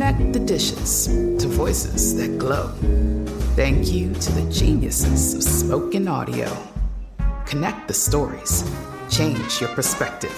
Connect 0.00 0.32
the 0.32 0.40
dishes 0.40 1.08
to 1.08 1.46
voices 1.46 2.16
that 2.16 2.38
glow. 2.38 2.68
Thank 3.54 3.92
you 3.92 4.14
to 4.14 4.32
the 4.32 4.50
geniuses 4.50 5.34
of 5.34 5.42
spoken 5.42 6.08
audio. 6.08 6.50
Connect 7.44 7.86
the 7.86 7.92
stories. 7.92 8.64
Change 9.10 9.60
your 9.60 9.68
perspective. 9.74 10.32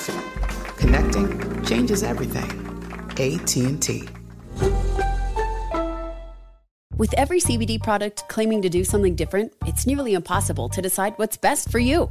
Connecting 0.78 1.64
changes 1.64 2.02
everything. 2.02 2.50
AT&T. 3.12 4.08
With 6.96 7.14
every 7.16 7.38
CBD 7.38 7.80
product 7.80 8.24
claiming 8.28 8.62
to 8.62 8.68
do 8.68 8.82
something 8.82 9.14
different, 9.14 9.52
it's 9.64 9.86
nearly 9.86 10.14
impossible 10.14 10.70
to 10.70 10.82
decide 10.82 11.12
what's 11.18 11.36
best 11.36 11.70
for 11.70 11.78
you. 11.78 12.10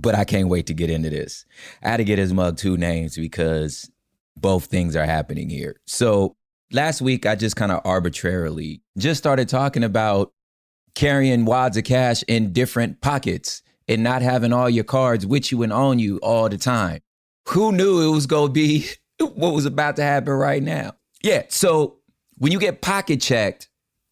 but 0.00 0.14
I 0.14 0.24
can't 0.24 0.48
wait 0.48 0.66
to 0.66 0.74
get 0.74 0.90
into 0.90 1.10
this. 1.10 1.44
I 1.82 1.90
had 1.90 1.96
to 1.98 2.04
get 2.04 2.18
his 2.18 2.32
mug 2.32 2.56
two 2.56 2.76
names 2.76 3.16
because 3.16 3.90
both 4.36 4.66
things 4.66 4.96
are 4.96 5.06
happening 5.06 5.48
here. 5.48 5.80
So 5.86 6.36
last 6.72 7.00
week, 7.00 7.26
I 7.26 7.34
just 7.34 7.56
kind 7.56 7.72
of 7.72 7.80
arbitrarily 7.84 8.82
just 8.98 9.18
started 9.18 9.48
talking 9.48 9.84
about 9.84 10.32
carrying 10.94 11.44
wads 11.44 11.76
of 11.76 11.84
cash 11.84 12.22
in 12.28 12.52
different 12.52 13.00
pockets 13.00 13.62
and 13.88 14.02
not 14.02 14.22
having 14.22 14.52
all 14.52 14.70
your 14.70 14.84
cards 14.84 15.26
with 15.26 15.52
you 15.52 15.62
and 15.62 15.72
on 15.72 15.98
you 15.98 16.18
all 16.18 16.48
the 16.48 16.58
time. 16.58 17.00
Who 17.48 17.72
knew 17.72 18.00
it 18.00 18.14
was 18.14 18.26
going 18.26 18.48
to 18.48 18.52
be 18.52 18.86
what 19.18 19.54
was 19.54 19.66
about 19.66 19.96
to 19.96 20.02
happen 20.02 20.32
right 20.32 20.62
now? 20.62 20.92
Yeah. 21.22 21.42
So 21.48 21.98
when 22.38 22.52
you 22.52 22.58
get 22.58 22.82
pocket 22.82 23.20
checked, 23.20 23.68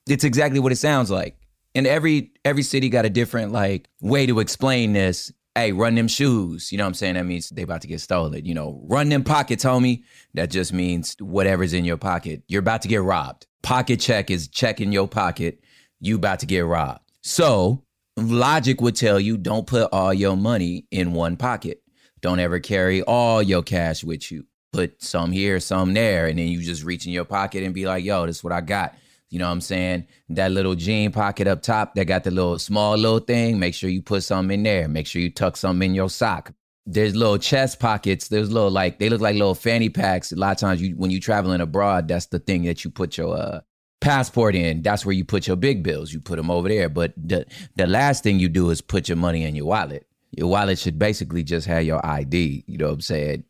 it's 0.08 0.24
exactly 0.24 0.60
what 0.60 0.72
it 0.72 0.76
sounds 0.76 1.10
like. 1.10 1.36
And 1.74 1.86
every 1.86 2.32
every 2.44 2.62
city 2.62 2.88
got 2.88 3.04
a 3.06 3.10
different 3.10 3.52
like 3.52 3.88
way 4.00 4.26
to 4.26 4.40
explain 4.40 4.92
this. 4.92 5.32
Hey, 5.54 5.72
run 5.72 5.94
them 5.94 6.08
shoes. 6.08 6.72
You 6.72 6.78
know 6.78 6.84
what 6.84 6.88
I'm 6.88 6.94
saying? 6.94 7.14
That 7.14 7.26
means 7.26 7.50
they 7.50 7.62
about 7.62 7.82
to 7.82 7.88
get 7.88 8.00
stolen. 8.00 8.46
You 8.46 8.54
know, 8.54 8.80
run 8.84 9.10
them 9.10 9.22
pockets, 9.22 9.64
homie. 9.64 10.02
That 10.32 10.50
just 10.50 10.72
means 10.72 11.14
whatever's 11.20 11.74
in 11.74 11.84
your 11.84 11.98
pocket. 11.98 12.42
You're 12.48 12.60
about 12.60 12.82
to 12.82 12.88
get 12.88 13.02
robbed. 13.02 13.46
Pocket 13.62 14.00
check 14.00 14.30
is 14.30 14.48
checking 14.48 14.92
your 14.92 15.06
pocket. 15.06 15.62
You 16.00 16.16
about 16.16 16.40
to 16.40 16.46
get 16.46 16.64
robbed. 16.64 17.00
So 17.22 17.84
logic 18.16 18.80
would 18.80 18.96
tell 18.96 19.20
you 19.20 19.36
don't 19.36 19.66
put 19.66 19.90
all 19.92 20.14
your 20.14 20.36
money 20.36 20.86
in 20.90 21.12
one 21.12 21.36
pocket. 21.36 21.82
Don't 22.20 22.38
ever 22.40 22.58
carry 22.58 23.02
all 23.02 23.42
your 23.42 23.62
cash 23.62 24.02
with 24.02 24.30
you. 24.32 24.46
Put 24.72 25.02
some 25.02 25.32
here, 25.32 25.60
some 25.60 25.92
there, 25.92 26.28
and 26.28 26.38
then 26.38 26.48
you 26.48 26.62
just 26.62 26.82
reach 26.82 27.04
in 27.06 27.12
your 27.12 27.26
pocket 27.26 27.62
and 27.62 27.74
be 27.74 27.84
like, 27.84 28.04
yo, 28.04 28.24
this 28.24 28.38
is 28.38 28.44
what 28.44 28.54
I 28.54 28.62
got. 28.62 28.94
You 29.32 29.38
know 29.38 29.46
what 29.46 29.52
I'm 29.52 29.60
saying? 29.62 30.06
That 30.28 30.50
little 30.52 30.74
jean 30.74 31.10
pocket 31.10 31.46
up 31.46 31.62
top 31.62 31.94
that 31.94 32.04
got 32.04 32.24
the 32.24 32.30
little 32.30 32.58
small 32.58 32.98
little 32.98 33.18
thing, 33.18 33.58
make 33.58 33.72
sure 33.72 33.88
you 33.88 34.02
put 34.02 34.24
something 34.24 34.58
in 34.58 34.62
there. 34.62 34.88
Make 34.88 35.06
sure 35.06 35.22
you 35.22 35.30
tuck 35.30 35.56
something 35.56 35.88
in 35.88 35.94
your 35.94 36.10
sock. 36.10 36.52
There's 36.84 37.16
little 37.16 37.38
chest 37.38 37.80
pockets. 37.80 38.28
There's 38.28 38.52
little 38.52 38.70
like 38.70 38.98
they 38.98 39.08
look 39.08 39.22
like 39.22 39.32
little 39.32 39.54
fanny 39.54 39.88
packs. 39.88 40.32
A 40.32 40.36
lot 40.36 40.52
of 40.52 40.58
times 40.58 40.82
you 40.82 40.96
when 40.96 41.10
you 41.10 41.18
traveling 41.18 41.62
abroad, 41.62 42.08
that's 42.08 42.26
the 42.26 42.40
thing 42.40 42.64
that 42.64 42.84
you 42.84 42.90
put 42.90 43.16
your 43.16 43.34
uh 43.34 43.60
passport 44.02 44.54
in. 44.54 44.82
That's 44.82 45.06
where 45.06 45.14
you 45.14 45.24
put 45.24 45.46
your 45.46 45.56
big 45.56 45.82
bills. 45.82 46.12
You 46.12 46.20
put 46.20 46.36
them 46.36 46.50
over 46.50 46.68
there. 46.68 46.90
But 46.90 47.14
the 47.16 47.46
the 47.76 47.86
last 47.86 48.22
thing 48.22 48.38
you 48.38 48.50
do 48.50 48.68
is 48.68 48.82
put 48.82 49.08
your 49.08 49.16
money 49.16 49.44
in 49.44 49.54
your 49.54 49.64
wallet. 49.64 50.06
Your 50.32 50.48
wallet 50.48 50.78
should 50.78 50.98
basically 50.98 51.42
just 51.42 51.66
have 51.68 51.84
your 51.84 52.04
ID, 52.04 52.64
you 52.66 52.76
know 52.76 52.88
what 52.88 52.94
I'm 52.94 53.00
saying? 53.00 53.44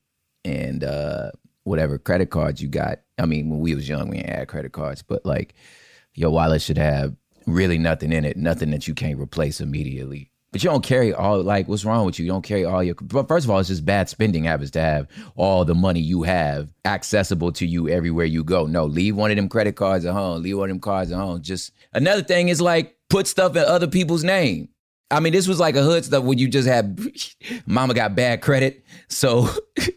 And 0.44 0.84
uh 0.84 1.32
whatever 1.64 1.98
credit 1.98 2.30
cards 2.30 2.60
you 2.60 2.68
got. 2.68 3.00
I 3.18 3.26
mean, 3.26 3.50
when 3.50 3.60
we 3.60 3.74
was 3.74 3.88
young, 3.88 4.08
we 4.08 4.18
didn't 4.18 4.34
have 4.34 4.48
credit 4.48 4.72
cards, 4.72 5.02
but 5.02 5.24
like 5.24 5.54
your 6.14 6.30
wallet 6.30 6.62
should 6.62 6.78
have 6.78 7.14
really 7.46 7.78
nothing 7.78 8.12
in 8.12 8.24
it, 8.24 8.36
nothing 8.36 8.70
that 8.70 8.86
you 8.88 8.94
can't 8.94 9.18
replace 9.18 9.60
immediately. 9.60 10.30
But 10.52 10.62
you 10.62 10.68
don't 10.68 10.84
carry 10.84 11.14
all 11.14 11.42
like 11.42 11.66
what's 11.66 11.84
wrong 11.84 12.04
with 12.04 12.18
you? 12.18 12.26
You 12.26 12.30
don't 12.30 12.44
carry 12.44 12.66
all 12.66 12.84
your 12.84 12.94
but 12.94 13.26
first 13.26 13.46
of 13.46 13.50
all, 13.50 13.58
it's 13.58 13.70
just 13.70 13.86
bad 13.86 14.10
spending 14.10 14.44
habits 14.44 14.70
to 14.72 14.82
have 14.82 15.08
all 15.34 15.64
the 15.64 15.74
money 15.74 16.00
you 16.00 16.24
have 16.24 16.68
accessible 16.84 17.52
to 17.52 17.66
you 17.66 17.88
everywhere 17.88 18.26
you 18.26 18.44
go. 18.44 18.66
No, 18.66 18.84
leave 18.84 19.16
one 19.16 19.30
of 19.30 19.36
them 19.36 19.48
credit 19.48 19.76
cards 19.76 20.04
at 20.04 20.12
home. 20.12 20.42
Leave 20.42 20.58
one 20.58 20.68
of 20.68 20.74
them 20.74 20.80
cards 20.80 21.10
at 21.10 21.16
home. 21.16 21.40
Just 21.40 21.72
another 21.94 22.22
thing 22.22 22.50
is 22.50 22.60
like 22.60 22.96
put 23.08 23.26
stuff 23.26 23.56
in 23.56 23.64
other 23.64 23.86
people's 23.86 24.24
name. 24.24 24.68
I 25.10 25.20
mean, 25.20 25.32
this 25.32 25.48
was 25.48 25.58
like 25.58 25.76
a 25.76 25.82
hood 25.82 26.04
stuff 26.04 26.24
when 26.24 26.38
you 26.38 26.48
just 26.48 26.68
had 26.68 27.00
mama 27.66 27.94
got 27.94 28.14
bad 28.14 28.42
credit. 28.42 28.84
So 29.08 29.48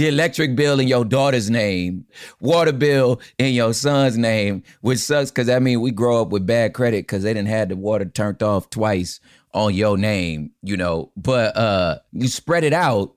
the 0.00 0.08
electric 0.08 0.56
bill 0.56 0.80
in 0.80 0.88
your 0.88 1.04
daughter's 1.04 1.50
name, 1.50 2.06
water 2.40 2.72
bill 2.72 3.20
in 3.38 3.52
your 3.52 3.74
son's 3.74 4.16
name, 4.16 4.62
which 4.80 4.98
sucks 4.98 5.30
because 5.30 5.50
I 5.50 5.58
mean 5.58 5.82
we 5.82 5.90
grow 5.90 6.22
up 6.22 6.30
with 6.30 6.46
bad 6.46 6.72
credit 6.72 7.02
because 7.02 7.22
they 7.22 7.34
didn't 7.34 7.48
have 7.48 7.68
the 7.68 7.76
water 7.76 8.06
turned 8.06 8.42
off 8.42 8.70
twice 8.70 9.20
on 9.52 9.74
your 9.74 9.98
name, 9.98 10.52
you 10.62 10.78
know. 10.78 11.12
But 11.18 11.54
uh 11.54 11.98
you 12.12 12.28
spread 12.28 12.64
it 12.64 12.72
out 12.72 13.14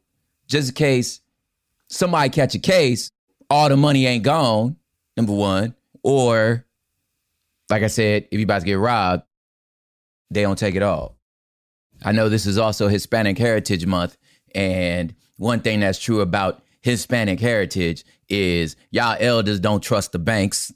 just 0.48 0.72
in 0.72 0.76
case 0.76 1.22
somebody 1.88 2.30
catch 2.30 2.54
a 2.54 2.60
case, 2.60 3.12
all 3.50 3.70
the 3.70 3.78
money 3.78 4.06
ain't 4.06 4.26
gone, 4.26 4.76
number 5.16 5.32
one. 5.32 5.76
Or 6.04 6.66
like 7.70 7.84
I 7.84 7.88
said, 7.88 8.28
if 8.30 8.40
you 8.40 8.44
about 8.44 8.60
to 8.60 8.66
get 8.66 8.74
robbed, 8.74 9.24
they 10.32 10.42
don't 10.42 10.60
take 10.60 10.76
it 10.76 10.84
all. 10.84 11.16
I 12.04 12.12
know 12.12 12.28
this 12.28 12.46
is 12.46 12.58
also 12.58 12.90
Hispanic 12.90 13.38
Heritage 13.38 13.86
Month, 13.86 14.18
and 14.54 15.16
one 15.38 15.62
thing 15.62 15.80
that's 15.80 15.98
true 15.98 16.20
about 16.20 16.63
Hispanic 16.84 17.40
heritage 17.40 18.04
is 18.30 18.76
y'all 18.92 19.18
elders 19.20 19.60
don't 19.60 19.82
trust 19.82 20.12
the 20.12 20.20
banks. 20.20 20.72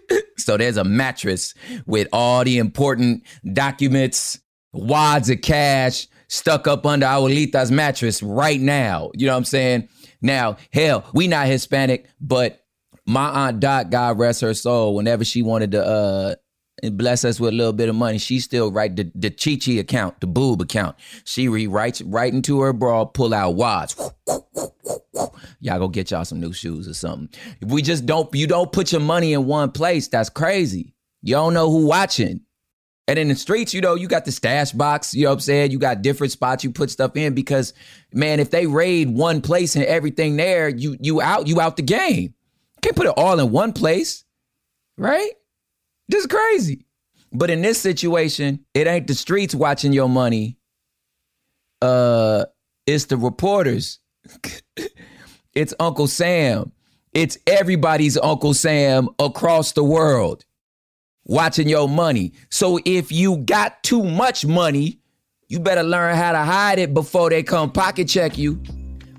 so 0.38 0.56
there's 0.56 0.78
a 0.78 0.84
mattress 0.84 1.54
with 1.86 2.08
all 2.12 2.42
the 2.42 2.58
important 2.58 3.22
documents, 3.52 4.40
wads 4.72 5.28
of 5.28 5.42
cash 5.42 6.08
stuck 6.28 6.66
up 6.66 6.86
under 6.86 7.04
Abuelita's 7.04 7.70
mattress 7.70 8.22
right 8.22 8.60
now. 8.60 9.10
You 9.14 9.26
know 9.26 9.34
what 9.34 9.38
I'm 9.38 9.44
saying? 9.44 9.88
Now, 10.22 10.56
hell, 10.72 11.04
we 11.12 11.28
not 11.28 11.46
Hispanic, 11.46 12.08
but 12.18 12.64
my 13.04 13.48
aunt 13.48 13.60
Dot, 13.60 13.90
God 13.90 14.18
rest 14.18 14.40
her 14.40 14.54
soul, 14.54 14.94
whenever 14.94 15.24
she 15.24 15.42
wanted 15.42 15.72
to 15.72 15.84
uh 15.84 16.34
and 16.82 16.98
bless 16.98 17.24
us 17.24 17.38
with 17.38 17.54
a 17.54 17.56
little 17.56 17.72
bit 17.72 17.88
of 17.88 17.94
money. 17.94 18.18
She 18.18 18.40
still 18.40 18.72
write 18.72 18.96
the, 18.96 19.10
the 19.14 19.30
Chi 19.30 19.56
Chi 19.56 19.72
account, 19.72 20.20
the 20.20 20.26
boob 20.26 20.60
account. 20.60 20.96
She 21.24 21.46
rewrites 21.46 22.02
right 22.04 22.32
into 22.32 22.60
her 22.60 22.72
bra, 22.72 23.04
pull 23.04 23.32
out 23.32 23.54
wads. 23.54 23.96
Y'all 25.60 25.78
go 25.78 25.88
get 25.88 26.10
y'all 26.10 26.24
some 26.24 26.40
new 26.40 26.52
shoes 26.52 26.88
or 26.88 26.94
something. 26.94 27.28
If 27.60 27.68
we 27.68 27.82
just 27.82 28.04
don't, 28.04 28.34
you 28.34 28.46
don't 28.46 28.72
put 28.72 28.90
your 28.90 29.00
money 29.00 29.32
in 29.32 29.46
one 29.46 29.70
place, 29.70 30.08
that's 30.08 30.28
crazy. 30.28 30.94
You 31.22 31.34
don't 31.34 31.54
know 31.54 31.70
who 31.70 31.86
watching. 31.86 32.40
And 33.08 33.18
in 33.18 33.28
the 33.28 33.34
streets, 33.34 33.74
you 33.74 33.80
know, 33.80 33.94
you 33.94 34.08
got 34.08 34.24
the 34.24 34.32
stash 34.32 34.72
box, 34.72 35.12
you 35.14 35.24
know 35.24 35.30
what 35.30 35.34
I'm 35.34 35.40
saying? 35.40 35.70
You 35.70 35.78
got 35.78 36.02
different 36.02 36.32
spots 36.32 36.64
you 36.64 36.70
put 36.70 36.90
stuff 36.90 37.16
in 37.16 37.34
because 37.34 37.74
man, 38.12 38.40
if 38.40 38.50
they 38.50 38.66
raid 38.66 39.10
one 39.10 39.40
place 39.40 39.76
and 39.76 39.84
everything 39.84 40.36
there, 40.36 40.68
you 40.68 40.96
you 41.00 41.20
out, 41.20 41.46
you 41.46 41.60
out 41.60 41.76
the 41.76 41.82
game. 41.82 42.34
Can't 42.80 42.96
put 42.96 43.06
it 43.06 43.14
all 43.16 43.38
in 43.38 43.50
one 43.50 43.72
place, 43.72 44.24
right? 44.96 45.32
Is 46.12 46.26
crazy. 46.26 46.84
But 47.32 47.50
in 47.50 47.62
this 47.62 47.80
situation, 47.80 48.64
it 48.74 48.86
ain't 48.86 49.06
the 49.06 49.14
streets 49.14 49.54
watching 49.54 49.92
your 49.92 50.08
money. 50.08 50.58
Uh, 51.80 52.44
it's 52.86 53.06
the 53.06 53.16
reporters. 53.16 53.98
it's 55.54 55.74
Uncle 55.80 56.06
Sam. 56.06 56.72
It's 57.12 57.38
everybody's 57.46 58.18
Uncle 58.18 58.54
Sam 58.54 59.08
across 59.18 59.72
the 59.72 59.84
world 59.84 60.44
watching 61.24 61.68
your 61.68 61.88
money. 61.88 62.32
So 62.50 62.78
if 62.84 63.12
you 63.12 63.38
got 63.38 63.82
too 63.82 64.02
much 64.02 64.44
money, 64.44 64.98
you 65.48 65.60
better 65.60 65.82
learn 65.82 66.16
how 66.16 66.32
to 66.32 66.38
hide 66.38 66.78
it 66.78 66.94
before 66.94 67.30
they 67.30 67.42
come 67.42 67.70
pocket 67.70 68.08
check 68.08 68.38
you. 68.38 68.60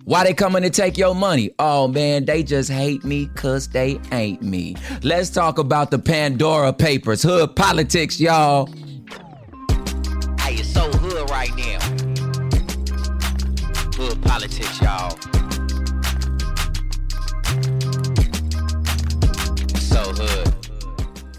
Why 0.06 0.26
they 0.26 0.34
coming 0.34 0.64
to 0.64 0.70
take 0.70 0.98
your 0.98 1.16
money? 1.16 1.52
Oh 1.60 1.88
man, 1.88 2.26
they 2.26 2.44
just 2.44 2.70
hate 2.70 3.06
me 3.06 3.28
cause 3.36 3.70
they 3.70 4.02
ain't 4.12 4.42
me. 4.42 4.76
Let's 5.02 5.30
talk 5.30 5.60
about 5.60 5.92
the 5.92 6.00
Pandora 6.00 6.74
Papers, 6.74 7.24
hood 7.24 7.56
politics, 7.56 8.20
y'all. 8.20 8.68
Hey, 10.42 10.56
it's 10.56 10.74
so 10.74 10.92
hood 10.92 11.30
right 11.30 11.56
now. 11.56 11.80
Hood 13.96 14.22
politics, 14.24 14.82
y'all. 14.82 15.12
So 19.78 20.12
hood. 20.22 20.54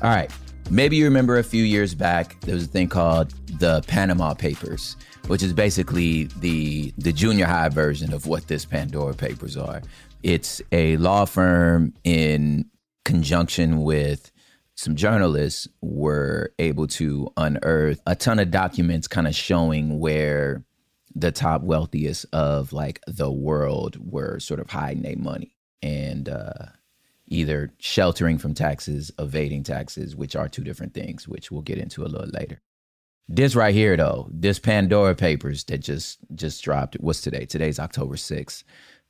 All 0.03 0.11
right. 0.11 0.31
Maybe 0.71 0.97
you 0.97 1.05
remember 1.05 1.37
a 1.37 1.45
few 1.45 1.63
years 1.63 1.95
back, 1.95 2.41
there 2.41 2.55
was 2.55 2.65
a 2.65 2.69
thing 2.69 2.89
called 2.89 3.35
the 3.61 3.83
Panama 3.87 4.33
Papers, 4.33 4.97
which 5.27 5.43
is 5.43 5.53
basically 5.53 6.25
the 6.41 6.93
the 6.99 7.13
junior 7.13 7.47
high 7.47 7.69
version 7.69 8.13
of 8.13 8.27
what 8.27 8.47
this 8.49 8.65
Pandora 8.65 9.15
Papers 9.15 9.57
are. 9.57 9.83
It's 10.23 10.63
a 10.73 10.97
law 10.99 11.25
firm 11.25 11.95
in 12.05 12.67
conjunction 13.05 13.83
with 13.83 14.31
some 14.75 14.97
journalists 14.97 15.69
were 15.81 16.53
able 16.59 16.87
to 16.89 17.31
unearth 17.37 18.01
a 18.07 18.17
ton 18.17 18.39
of 18.39 18.51
documents 18.51 19.07
kind 19.07 19.27
of 19.27 19.35
showing 19.35 20.01
where 20.01 20.65
the 21.15 21.31
top 21.31 21.63
wealthiest 21.63 22.27
of 22.33 22.73
like 22.73 23.01
the 23.07 23.31
world 23.31 23.97
were 24.01 24.41
sort 24.41 24.59
of 24.59 24.69
hiding 24.71 25.03
their 25.03 25.17
money 25.17 25.55
and 25.81 26.29
uh 26.29 26.67
either 27.27 27.73
sheltering 27.79 28.39
from 28.39 28.55
taxes, 28.55 29.11
evading 29.19 29.63
taxes, 29.63 30.15
which 30.15 30.37
are 30.37 30.49
two 30.49 30.63
different 30.63 30.93
things, 30.93 31.27
which 31.27 31.51
we'll 31.51 31.63
get 31.63 31.79
into 31.79 32.03
a 32.03 32.07
little 32.07 32.29
later. 32.29 32.61
This 33.29 33.55
right 33.55 33.75
here, 33.75 33.97
though, 33.97 34.29
this 34.31 34.59
Pandora 34.59 35.15
Papers 35.15 35.65
that 35.65 35.79
just 35.79 36.19
just 36.35 36.63
dropped. 36.63 36.95
What's 36.97 37.23
today? 37.23 37.47
Today's 37.47 37.79
October 37.79 38.17
sixth. 38.17 38.65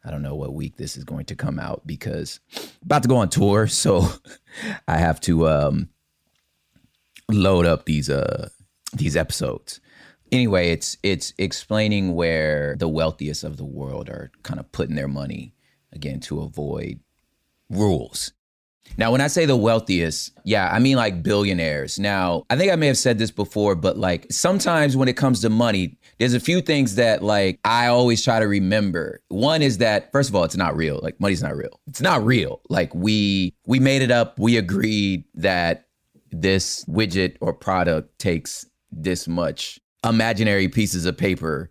I 0.04 0.10
don't 0.10 0.22
know 0.22 0.36
what 0.36 0.54
week 0.54 0.76
this 0.76 0.96
is 0.96 1.04
going 1.04 1.24
to 1.26 1.34
come 1.34 1.58
out 1.58 1.86
because 1.86 2.38
I'm 2.56 2.62
about 2.84 3.02
to 3.02 3.08
go 3.08 3.16
on 3.16 3.28
tour, 3.28 3.66
so 3.68 4.08
I 4.86 4.98
have 4.98 5.20
to 5.22 5.48
um, 5.48 5.88
load 7.30 7.66
up 7.66 7.86
these 7.86 8.08
uh 8.08 8.50
these 8.92 9.16
episodes. 9.16 9.80
Anyway, 10.30 10.70
it's 10.70 10.96
it's 11.02 11.34
explaining 11.36 12.14
where 12.14 12.76
the 12.78 12.88
wealthiest 12.88 13.42
of 13.42 13.56
the 13.56 13.64
world 13.64 14.08
are 14.08 14.30
kind 14.44 14.60
of 14.60 14.70
putting 14.70 14.94
their 14.94 15.08
money 15.08 15.54
again 15.92 16.20
to 16.20 16.40
avoid 16.40 17.00
rules. 17.68 18.32
Now, 18.96 19.10
when 19.10 19.20
I 19.20 19.26
say 19.26 19.44
the 19.44 19.56
wealthiest, 19.56 20.32
yeah, 20.44 20.68
I 20.70 20.78
mean 20.78 20.96
like 20.96 21.22
billionaires. 21.22 21.98
Now, 21.98 22.44
I 22.48 22.56
think 22.56 22.72
I 22.72 22.76
may 22.76 22.86
have 22.86 22.98
said 22.98 23.18
this 23.18 23.30
before, 23.30 23.74
but 23.74 23.98
like 23.98 24.26
sometimes 24.30 24.96
when 24.96 25.08
it 25.08 25.16
comes 25.16 25.40
to 25.40 25.50
money, 25.50 25.96
there's 26.18 26.34
a 26.34 26.40
few 26.40 26.60
things 26.60 26.94
that 26.94 27.22
like 27.22 27.58
I 27.64 27.88
always 27.88 28.22
try 28.22 28.38
to 28.38 28.46
remember. 28.46 29.20
One 29.28 29.62
is 29.62 29.78
that 29.78 30.12
first 30.12 30.28
of 30.28 30.36
all, 30.36 30.44
it's 30.44 30.56
not 30.56 30.76
real. 30.76 31.00
Like 31.02 31.18
money's 31.20 31.42
not 31.42 31.56
real. 31.56 31.80
It's 31.86 32.00
not 32.00 32.24
real. 32.24 32.60
Like 32.68 32.94
we 32.94 33.54
we 33.66 33.80
made 33.80 34.02
it 34.02 34.10
up. 34.10 34.38
We 34.38 34.56
agreed 34.56 35.24
that 35.34 35.88
this 36.30 36.84
widget 36.84 37.36
or 37.40 37.52
product 37.52 38.18
takes 38.18 38.66
this 38.92 39.26
much 39.26 39.80
imaginary 40.04 40.68
pieces 40.68 41.04
of 41.06 41.16
paper 41.16 41.70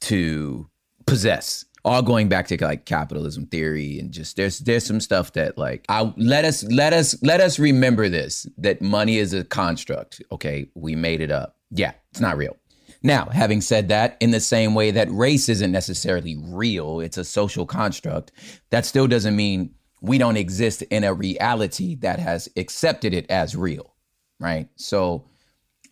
to 0.00 0.68
possess 1.06 1.64
all 1.84 2.02
going 2.02 2.28
back 2.28 2.48
to 2.48 2.64
like 2.64 2.86
capitalism 2.86 3.46
theory 3.46 3.98
and 3.98 4.10
just 4.10 4.36
there's 4.36 4.60
there's 4.60 4.86
some 4.86 5.00
stuff 5.00 5.32
that 5.34 5.58
like 5.58 5.84
I 5.88 6.12
let 6.16 6.44
us 6.44 6.64
let 6.64 6.92
us 6.92 7.16
let 7.22 7.40
us 7.40 7.58
remember 7.58 8.08
this 8.08 8.46
that 8.58 8.80
money 8.80 9.18
is 9.18 9.34
a 9.34 9.44
construct. 9.44 10.22
Okay, 10.32 10.70
we 10.74 10.96
made 10.96 11.20
it 11.20 11.30
up. 11.30 11.56
Yeah, 11.70 11.92
it's 12.10 12.20
not 12.20 12.36
real. 12.36 12.56
Now, 13.02 13.26
having 13.26 13.60
said 13.60 13.88
that, 13.88 14.16
in 14.20 14.30
the 14.30 14.40
same 14.40 14.74
way 14.74 14.90
that 14.90 15.10
race 15.10 15.50
isn't 15.50 15.70
necessarily 15.70 16.36
real, 16.40 17.00
it's 17.00 17.18
a 17.18 17.24
social 17.24 17.66
construct, 17.66 18.32
that 18.70 18.86
still 18.86 19.06
doesn't 19.06 19.36
mean 19.36 19.74
we 20.00 20.16
don't 20.16 20.38
exist 20.38 20.80
in 20.82 21.04
a 21.04 21.12
reality 21.12 21.96
that 21.96 22.18
has 22.18 22.48
accepted 22.56 23.12
it 23.12 23.30
as 23.30 23.54
real, 23.54 23.94
right? 24.40 24.68
So 24.76 25.26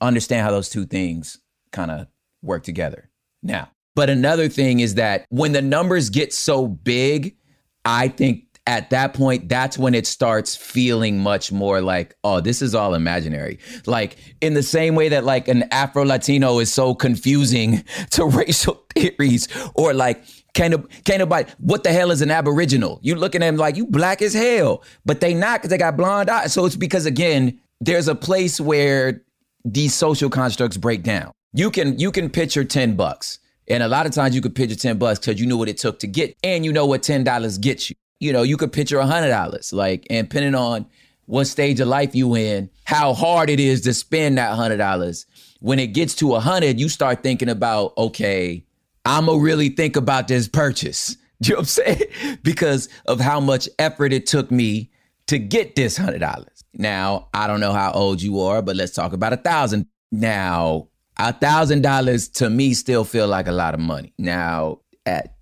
understand 0.01 0.43
how 0.43 0.53
those 0.53 0.71
two 0.71 0.87
things 0.87 1.39
kind 1.71 1.91
of 1.91 2.07
work 2.41 2.63
together. 2.63 3.11
Now, 3.43 3.71
but 3.95 4.11
another 4.11 4.49
thing 4.49 4.81
is 4.81 4.95
that 4.95 5.27
when 5.31 5.53
the 5.53 5.63
numbers 5.63 6.11
get 6.11 6.33
so 6.33 6.67
big, 6.67 7.37
I 7.85 8.09
think 8.09 8.47
at 8.67 8.91
that 8.91 9.13
point, 9.13 9.49
that's 9.49 9.77
when 9.77 9.93
it 9.95 10.07
starts 10.07 10.55
feeling 10.55 11.19
much 11.19 11.51
more 11.51 11.81
like, 11.81 12.15
oh, 12.23 12.41
this 12.41 12.63
is 12.63 12.75
all 12.75 12.95
imaginary. 12.95 13.59
Like 13.87 14.17
in 14.41 14.55
the 14.55 14.63
same 14.63 14.95
way 14.95 15.09
that 15.09 15.25
like 15.25 15.49
an 15.49 15.65
Afro 15.73 16.05
Latino 16.05 16.61
is 16.61 16.73
so 16.73 16.95
confusing 16.95 17.85
to 18.11 18.25
racial 18.25 18.85
theories, 18.95 19.49
or 19.75 19.93
like 19.93 20.23
can't 20.55 20.89
can't 21.05 21.19
nobody 21.19 21.51
what 21.59 21.83
the 21.83 21.93
hell 21.93 22.11
is 22.13 22.23
an 22.23 22.31
Aboriginal? 22.31 23.01
You 23.03 23.17
looking 23.17 23.43
at 23.43 23.47
them 23.47 23.57
like 23.57 23.77
you 23.77 23.87
black 23.87 24.23
as 24.23 24.33
hell, 24.33 24.85
but 25.05 25.21
they 25.21 25.35
not 25.35 25.61
because 25.61 25.71
they 25.71 25.79
got 25.79 25.97
blonde 25.97 26.31
eyes. 26.31 26.53
So 26.53 26.65
it's 26.65 26.77
because 26.77 27.05
again, 27.05 27.59
there's 27.81 28.07
a 28.07 28.15
place 28.15 28.61
where 28.61 29.23
these 29.65 29.93
social 29.95 30.31
constructs 30.31 30.77
break 30.77 31.03
down. 31.03 31.33
You 31.53 31.71
can 31.73 31.99
you 31.99 32.13
can 32.13 32.31
picture 32.31 32.63
ten 32.63 32.95
bucks. 32.95 33.41
And 33.69 33.83
a 33.83 33.89
lot 33.89 34.07
of 34.07 34.13
times 34.13 34.35
you 34.35 34.41
could 34.41 34.55
picture 34.55 34.77
10 34.77 34.99
bucks 34.99 35.19
because 35.19 35.41
you 35.41 35.47
knew 35.47 35.57
what 35.57 35.69
it 35.69 35.79
took 35.79 35.99
to 36.01 36.07
get, 36.07 36.37
and 36.43 36.65
you 36.65 36.73
know 36.73 36.87
what 36.87 37.03
$10 37.03 37.61
gets 37.61 37.91
you. 37.91 37.97
You 38.21 38.33
know, 38.33 38.43
you 38.43 38.57
could 38.57 38.73
picture 38.73 38.99
$100, 38.99 39.73
like, 39.73 40.07
and 40.11 40.29
depending 40.29 40.55
on 40.55 40.87
what 41.27 41.47
stage 41.47 41.81
of 41.81 41.89
life 41.89 42.15
you 42.15 42.35
in, 42.35 42.71
how 42.85 43.15
hard 43.15 43.51
it 43.51 43.61
is 43.61 43.81
to 43.83 43.95
spend 43.95 44.39
that 44.39 44.57
$100. 44.57 45.27
When 45.61 45.79
it 45.79 45.89
gets 45.89 46.15
to 46.17 46.27
100, 46.29 46.79
you 46.79 46.89
start 46.89 47.23
thinking 47.23 47.49
about, 47.49 47.97
okay, 47.97 48.65
I'm 49.05 49.27
gonna 49.27 49.39
really 49.39 49.71
think 49.71 49.97
about 49.97 50.29
this 50.29 50.49
purchase. 50.49 51.17
Do 51.41 51.49
you 51.49 51.55
know 51.55 51.61
what 51.61 51.61
I'm 51.61 51.67
saying? 51.67 52.39
because 52.43 52.89
of 53.07 53.21
how 53.21 53.41
much 53.41 53.69
effort 53.79 54.13
it 54.13 54.27
took 54.27 54.51
me 54.51 54.91
to 55.27 55.39
get 55.39 55.75
this 55.77 55.99
$100. 55.99 56.47
Now, 56.75 57.29
I 57.35 57.47
don't 57.47 57.61
know 57.61 57.73
how 57.73 57.93
old 57.93 58.23
you 58.23 58.41
are, 58.41 58.63
but 58.63 58.77
let's 58.77 58.93
talk 58.93 59.13
about 59.13 59.33
a 59.33 59.37
thousand. 59.37 59.87
Now, 60.11 60.89
a 61.29 61.33
thousand 61.33 61.83
dollars 61.83 62.29
to 62.29 62.51
me 62.51 62.75
still 62.75 63.05
feel 63.05 63.29
like 63.29 63.47
a 63.47 63.53
lot 63.53 63.75
of 63.75 63.81
money. 63.81 64.13
Now, 64.19 64.81
at 65.07 65.35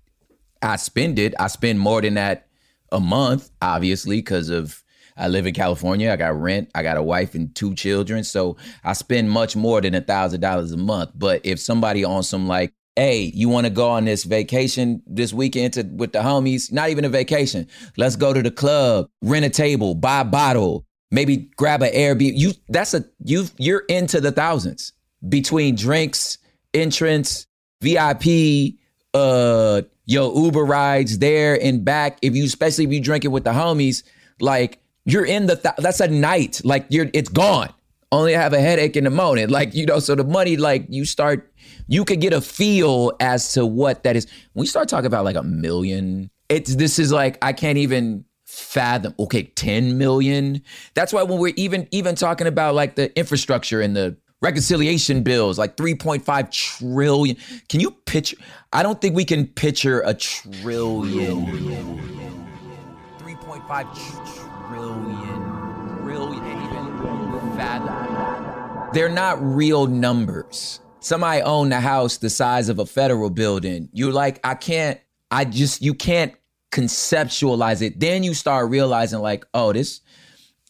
I 0.61 0.75
spend 0.75 1.17
it. 1.17 1.33
I 1.39 1.47
spend 1.47 1.79
more 1.79 2.01
than 2.01 2.13
that 2.15 2.47
a 2.91 2.99
month, 2.99 3.49
obviously, 3.61 4.17
because 4.17 4.49
of 4.49 4.83
I 5.17 5.27
live 5.27 5.47
in 5.47 5.53
California. 5.53 6.11
I 6.11 6.17
got 6.17 6.39
rent. 6.39 6.69
I 6.75 6.83
got 6.83 6.97
a 6.97 7.03
wife 7.03 7.35
and 7.35 7.53
two 7.55 7.73
children, 7.73 8.23
so 8.23 8.57
I 8.83 8.93
spend 8.93 9.31
much 9.31 9.55
more 9.55 9.81
than 9.81 9.95
a 9.95 10.01
thousand 10.01 10.41
dollars 10.41 10.71
a 10.71 10.77
month. 10.77 11.11
But 11.15 11.41
if 11.43 11.59
somebody 11.59 12.03
on 12.03 12.23
some 12.23 12.47
like, 12.47 12.73
hey, 12.95 13.31
you 13.33 13.49
want 13.49 13.65
to 13.65 13.71
go 13.71 13.89
on 13.89 14.05
this 14.05 14.23
vacation 14.23 15.01
this 15.07 15.33
weekend 15.33 15.73
to, 15.73 15.83
with 15.83 16.11
the 16.11 16.19
homies? 16.19 16.71
Not 16.71 16.89
even 16.89 17.05
a 17.05 17.09
vacation. 17.09 17.67
Let's 17.97 18.15
go 18.15 18.33
to 18.33 18.43
the 18.43 18.51
club, 18.51 19.07
rent 19.23 19.45
a 19.45 19.49
table, 19.49 19.95
buy 19.95 20.21
a 20.21 20.25
bottle, 20.25 20.85
maybe 21.09 21.49
grab 21.57 21.81
an 21.81 21.91
Airbnb. 21.91 22.33
You 22.35 22.51
that's 22.69 22.93
a 22.93 23.03
you 23.23 23.47
you're 23.57 23.83
into 23.89 24.21
the 24.21 24.31
thousands 24.31 24.93
between 25.27 25.75
drinks, 25.75 26.37
entrance, 26.73 27.47
VIP, 27.81 28.75
uh, 29.13 29.81
your 30.05 30.35
Uber 30.35 30.63
rides 30.63 31.19
there 31.19 31.61
and 31.61 31.83
back. 31.85 32.17
If 32.21 32.35
you, 32.35 32.45
especially 32.45 32.85
if 32.85 32.91
you 32.91 33.01
drink 33.01 33.25
it 33.25 33.29
with 33.29 33.43
the 33.43 33.51
homies, 33.51 34.03
like 34.39 34.79
you're 35.05 35.25
in 35.25 35.47
the, 35.47 35.55
th- 35.55 35.75
that's 35.77 35.99
a 35.99 36.07
night. 36.07 36.61
Like 36.63 36.85
you're, 36.89 37.09
it's 37.13 37.29
gone. 37.29 37.73
Only 38.11 38.33
have 38.33 38.53
a 38.53 38.59
headache 38.59 38.97
in 38.97 39.05
the 39.05 39.09
morning. 39.09 39.49
Like, 39.49 39.73
you 39.73 39.85
know, 39.85 39.99
so 39.99 40.15
the 40.15 40.23
money, 40.23 40.57
like 40.57 40.85
you 40.89 41.05
start, 41.05 41.51
you 41.87 42.03
could 42.03 42.19
get 42.19 42.33
a 42.33 42.41
feel 42.41 43.13
as 43.19 43.53
to 43.53 43.65
what 43.65 44.03
that 44.03 44.15
is. 44.15 44.27
When 44.53 44.63
we 44.63 44.67
start 44.67 44.89
talking 44.89 45.05
about 45.05 45.25
like 45.25 45.35
a 45.35 45.43
million, 45.43 46.29
it's, 46.49 46.75
this 46.75 46.99
is 46.99 47.11
like, 47.11 47.37
I 47.41 47.53
can't 47.53 47.77
even 47.77 48.25
fathom 48.51 49.15
okay 49.17 49.43
10 49.43 49.97
million 49.97 50.61
that's 50.93 51.13
why 51.13 51.23
when 51.23 51.39
we're 51.39 51.53
even 51.55 51.87
even 51.91 52.15
talking 52.15 52.47
about 52.47 52.75
like 52.75 52.95
the 52.95 53.17
infrastructure 53.17 53.79
and 53.79 53.95
the 53.95 54.17
reconciliation 54.41 55.23
bills 55.23 55.57
like 55.57 55.77
3.5 55.77 56.51
trillion. 56.51 57.37
Can 57.69 57.79
you 57.79 57.91
picture 57.91 58.37
i 58.73 58.83
don't 58.83 58.99
think 58.99 59.15
we 59.15 59.25
can 59.25 59.47
picture 59.47 60.01
a 60.01 60.13
trillion. 60.13 61.45
3.5 63.19 64.67
trillion 64.67 66.01
trillion 66.03 66.45
even 66.45 67.55
fathom 67.55 68.11
they're 68.93 69.09
not 69.09 69.41
real 69.41 69.87
numbers. 69.87 70.81
Somebody 70.99 71.41
owned 71.41 71.73
a 71.73 71.79
house 71.79 72.17
the 72.17 72.29
size 72.29 72.67
of 72.67 72.77
a 72.77 72.85
federal 72.85 73.29
building. 73.29 73.89
You're 73.93 74.11
like 74.11 74.39
i 74.43 74.53
can't 74.53 74.99
i 75.29 75.45
just 75.45 75.81
you 75.81 75.93
can't 75.93 76.33
conceptualize 76.71 77.81
it. 77.81 77.99
Then 77.99 78.23
you 78.23 78.33
start 78.33 78.69
realizing 78.69 79.19
like 79.19 79.45
oh 79.53 79.71
this 79.71 80.01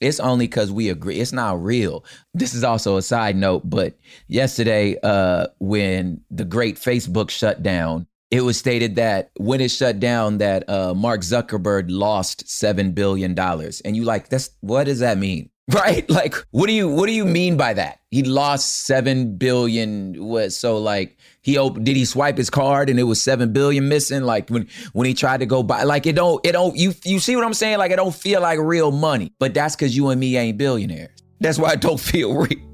It's 0.02 0.20
only 0.20 0.48
because 0.48 0.72
we 0.72 0.90
agree. 0.90 1.20
It's 1.20 1.32
not 1.32 1.64
real. 1.64 2.04
This 2.34 2.54
is 2.54 2.64
also 2.64 2.98
a 2.98 3.02
side 3.02 3.36
note, 3.36 3.70
but 3.70 3.98
yesterday, 4.28 4.98
uh, 5.04 5.48
when 5.60 6.22
the 6.32 6.44
great 6.44 6.76
Facebook 6.76 7.30
shut 7.30 7.62
down, 7.62 8.08
it 8.32 8.42
was 8.42 8.58
stated 8.58 8.96
that 8.96 9.30
when 9.38 9.62
it 9.62 9.70
shut 9.70 10.00
down, 10.00 10.40
that 10.40 10.68
uh, 10.70 10.94
Mark 10.94 11.22
Zuckerberg 11.22 11.86
lost 11.90 12.50
seven 12.50 12.94
billion 12.94 13.36
dollars, 13.36 13.82
and 13.82 13.96
you 13.96 14.04
like 14.04 14.30
that's 14.30 14.50
what 14.62 14.86
does 14.86 15.00
that 15.00 15.18
mean? 15.18 15.50
Right? 15.72 16.10
Like, 16.10 16.36
what 16.52 16.68
do 16.68 16.74
you 16.74 16.90
what 16.90 17.06
do 17.06 17.14
you 17.14 17.24
mean 17.24 17.56
by 17.56 17.74
that? 17.76 18.00
He 18.10 18.24
lost 18.24 18.86
seven 18.86 19.38
billion. 19.38 20.16
What? 20.16 20.52
So 20.52 20.78
like 20.78 21.18
he 21.42 21.58
op- 21.58 21.84
did 21.84 21.96
he 21.96 22.06
swipe 22.06 22.38
his 22.38 22.50
card 22.50 22.90
and 22.90 23.00
it 23.00 23.04
was 23.04 23.22
seven 23.22 23.52
billion 23.52 23.90
missing? 23.90 24.24
Like 24.24 24.50
when 24.50 24.68
when 24.94 25.08
he 25.08 25.14
tried 25.14 25.40
to 25.40 25.46
go 25.46 25.64
buy, 25.64 25.84
like 25.84 26.06
it 26.06 26.16
don't 26.16 26.46
it 26.46 26.52
don't 26.52 26.76
you 26.76 26.94
you 27.04 27.20
see 27.20 27.36
what 27.36 27.46
I'm 27.46 27.54
saying? 27.54 27.80
Like 27.80 27.92
it 27.92 27.96
don't 27.96 28.14
feel 28.14 28.42
like 28.42 28.60
real 28.60 28.92
money, 28.92 29.32
but 29.40 29.54
that's 29.54 29.76
because 29.76 29.96
you 29.96 30.10
and 30.10 30.20
me 30.20 30.38
ain't 30.38 30.58
billionaires. 30.58 31.18
That's 31.40 31.58
why 31.58 31.74
it 31.74 31.82
don't 31.82 32.00
feel 32.12 32.36
real. 32.36 32.68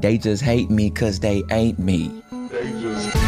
They 0.00 0.16
just 0.16 0.42
hate 0.42 0.70
me 0.70 0.90
because 0.90 1.18
they 1.20 1.42
ain't 1.50 1.78
me. 1.78 2.22
They 2.50 2.70
just. 2.80 3.27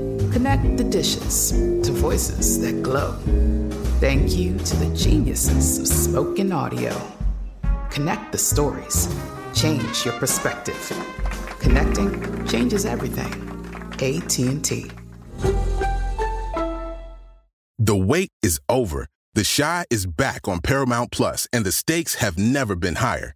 Connect 0.31 0.77
the 0.77 0.83
dishes 0.85 1.51
to 1.51 1.91
voices 1.91 2.61
that 2.61 2.81
glow. 2.81 3.17
Thank 3.99 4.35
you 4.37 4.57
to 4.57 4.75
the 4.77 4.95
geniuses 4.95 5.77
of 5.77 5.87
spoken 5.87 6.53
audio. 6.53 6.95
Connect 7.89 8.31
the 8.31 8.37
stories. 8.37 9.13
Change 9.53 10.05
your 10.05 10.13
perspective. 10.13 10.79
Connecting 11.59 12.47
changes 12.47 12.85
everything. 12.85 13.33
AT&T. 14.01 14.91
The 17.77 17.95
wait 17.97 18.29
is 18.41 18.59
over. 18.69 19.07
The 19.33 19.43
Chi 19.43 19.85
is 19.89 20.07
back 20.07 20.47
on 20.47 20.61
Paramount 20.61 21.11
Plus, 21.11 21.47
and 21.51 21.65
the 21.65 21.73
stakes 21.73 22.15
have 22.15 22.37
never 22.37 22.75
been 22.75 22.95
higher. 22.95 23.35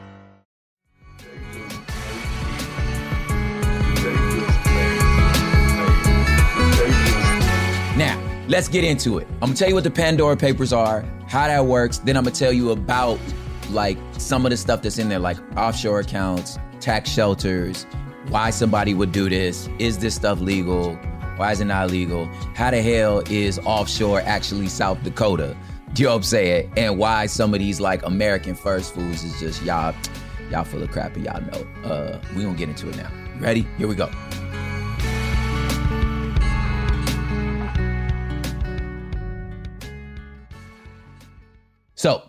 Let's 8.51 8.67
get 8.67 8.83
into 8.83 9.17
it. 9.17 9.27
I'm 9.35 9.39
gonna 9.39 9.53
tell 9.53 9.69
you 9.69 9.75
what 9.75 9.85
the 9.85 9.91
Pandora 9.91 10.35
Papers 10.35 10.73
are, 10.73 11.05
how 11.25 11.47
that 11.47 11.65
works. 11.65 11.99
Then 11.99 12.17
I'm 12.17 12.25
gonna 12.25 12.35
tell 12.35 12.51
you 12.51 12.71
about 12.71 13.17
like 13.69 13.97
some 14.17 14.45
of 14.45 14.49
the 14.49 14.57
stuff 14.57 14.81
that's 14.81 14.97
in 14.97 15.07
there, 15.07 15.19
like 15.19 15.37
offshore 15.57 16.01
accounts, 16.01 16.59
tax 16.81 17.09
shelters, 17.09 17.85
why 18.27 18.49
somebody 18.49 18.93
would 18.93 19.13
do 19.13 19.29
this. 19.29 19.69
Is 19.79 19.99
this 19.99 20.15
stuff 20.15 20.41
legal? 20.41 20.95
Why 21.37 21.53
is 21.53 21.61
it 21.61 21.65
not 21.65 21.91
legal? 21.91 22.25
How 22.53 22.71
the 22.71 22.81
hell 22.81 23.23
is 23.29 23.57
offshore 23.59 24.19
actually 24.25 24.67
South 24.67 25.01
Dakota? 25.01 25.55
Do 25.93 26.03
you 26.03 26.07
know 26.09 26.15
what 26.15 26.17
I'm 26.17 26.23
saying? 26.23 26.73
And 26.75 26.97
why 26.97 27.27
some 27.27 27.53
of 27.53 27.61
these 27.61 27.79
like 27.79 28.03
American 28.03 28.55
first 28.55 28.93
foods 28.93 29.23
is 29.23 29.39
just 29.39 29.63
y'all, 29.63 29.95
y'all 30.49 30.65
full 30.65 30.83
of 30.83 30.91
crap 30.91 31.15
and 31.15 31.23
y'all 31.23 31.41
know. 31.41 31.89
Uh, 31.89 32.21
we 32.35 32.43
gonna 32.43 32.57
get 32.57 32.67
into 32.67 32.89
it 32.89 32.97
now. 32.97 33.09
Ready? 33.39 33.65
Here 33.77 33.87
we 33.87 33.95
go. 33.95 34.11
So, 42.01 42.23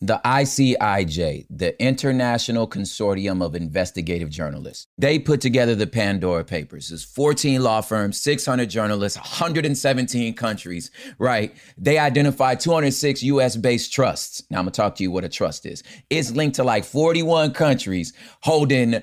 the 0.00 0.22
ICIJ, 0.24 1.48
the 1.50 1.78
International 1.82 2.66
Consortium 2.66 3.44
of 3.44 3.54
Investigative 3.54 4.30
Journalists, 4.30 4.86
they 4.96 5.18
put 5.18 5.42
together 5.42 5.74
the 5.74 5.86
Pandora 5.86 6.44
Papers. 6.44 6.88
There's 6.88 7.04
14 7.04 7.62
law 7.62 7.82
firms, 7.82 8.18
600 8.18 8.70
journalists, 8.70 9.18
117 9.18 10.32
countries, 10.32 10.90
right? 11.18 11.54
They 11.76 11.98
identified 11.98 12.58
206 12.58 13.22
US 13.24 13.54
based 13.58 13.92
trusts. 13.92 14.42
Now, 14.48 14.60
I'm 14.60 14.64
gonna 14.64 14.70
talk 14.70 14.94
to 14.94 15.02
you 15.02 15.10
what 15.10 15.24
a 15.24 15.28
trust 15.28 15.66
is. 15.66 15.82
It's 16.08 16.30
linked 16.30 16.56
to 16.56 16.64
like 16.64 16.86
41 16.86 17.52
countries 17.52 18.14
holding 18.40 19.02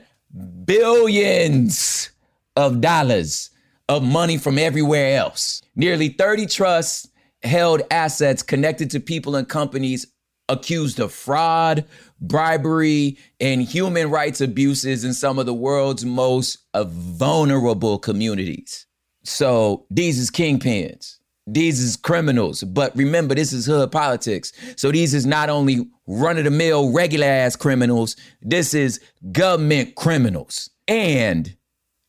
billions 0.66 2.10
of 2.56 2.82
dollars 2.82 3.52
of 3.90 4.02
money 4.02 4.40
from 4.40 4.58
everywhere 4.58 5.18
else. 5.18 5.62
Nearly 5.76 6.10
30 6.10 6.48
trusts 6.48 7.10
held 7.44 7.82
assets 7.92 8.42
connected 8.44 8.90
to 8.92 9.00
people 9.00 9.36
and 9.36 9.48
companies 9.48 10.08
accused 10.50 11.00
of 11.00 11.14
fraud, 11.14 11.86
bribery, 12.20 13.18
and 13.40 13.62
human 13.62 14.10
rights 14.10 14.42
abuses 14.42 15.04
in 15.04 15.14
some 15.14 15.40
of 15.40 15.46
the 15.46 15.54
world's 15.54 16.06
most 16.06 16.58
vulnerable 16.76 17.98
communities. 17.98 18.86
So 19.24 19.86
these 19.90 20.20
is 20.20 20.30
kingpins. 20.30 21.18
These 21.46 21.80
is 21.82 21.96
criminals. 21.98 22.64
But 22.64 22.96
remember, 22.96 23.36
this 23.36 23.52
is 23.52 23.66
hood 23.66 23.92
politics. 23.92 24.54
So 24.76 24.92
these 24.92 25.14
is 25.14 25.26
not 25.26 25.50
only 25.50 25.88
run 26.08 26.38
of 26.38 26.46
the 26.46 26.52
mill, 26.52 26.94
regular 26.94 27.28
ass 27.28 27.56
criminals, 27.56 28.16
this 28.42 28.74
is 28.74 29.00
government 29.32 29.96
criminals. 29.96 30.70
And 30.88 31.56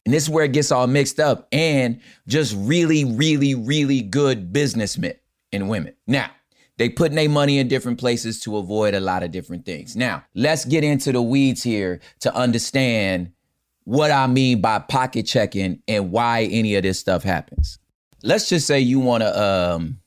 and 0.06 0.12
this 0.12 0.24
is 0.24 0.30
where 0.30 0.44
it 0.44 0.52
gets 0.52 0.70
all 0.70 0.86
mixed 0.86 1.18
up 1.18 1.48
and 1.50 1.98
just 2.28 2.54
really, 2.58 3.06
really, 3.06 3.54
really 3.54 4.02
good 4.02 4.52
businessmen 4.52 5.14
and 5.54 5.68
women. 5.68 5.94
Now, 6.06 6.30
they 6.76 6.88
putting 6.88 7.16
their 7.16 7.28
money 7.28 7.58
in 7.58 7.68
different 7.68 7.98
places 7.98 8.40
to 8.40 8.56
avoid 8.56 8.94
a 8.94 9.00
lot 9.00 9.22
of 9.22 9.30
different 9.30 9.64
things. 9.64 9.94
Now, 9.94 10.24
let's 10.34 10.64
get 10.64 10.82
into 10.82 11.12
the 11.12 11.22
weeds 11.22 11.62
here 11.62 12.00
to 12.20 12.34
understand 12.34 13.32
what 13.84 14.10
I 14.10 14.26
mean 14.26 14.60
by 14.60 14.80
pocket 14.80 15.26
checking 15.26 15.82
and 15.86 16.10
why 16.10 16.44
any 16.44 16.74
of 16.74 16.82
this 16.82 16.98
stuff 16.98 17.22
happens. 17.22 17.78
Let's 18.22 18.48
just 18.48 18.66
say 18.66 18.80
you 18.80 18.98
want 18.98 19.22
to 19.22 19.42
um, 19.42 20.00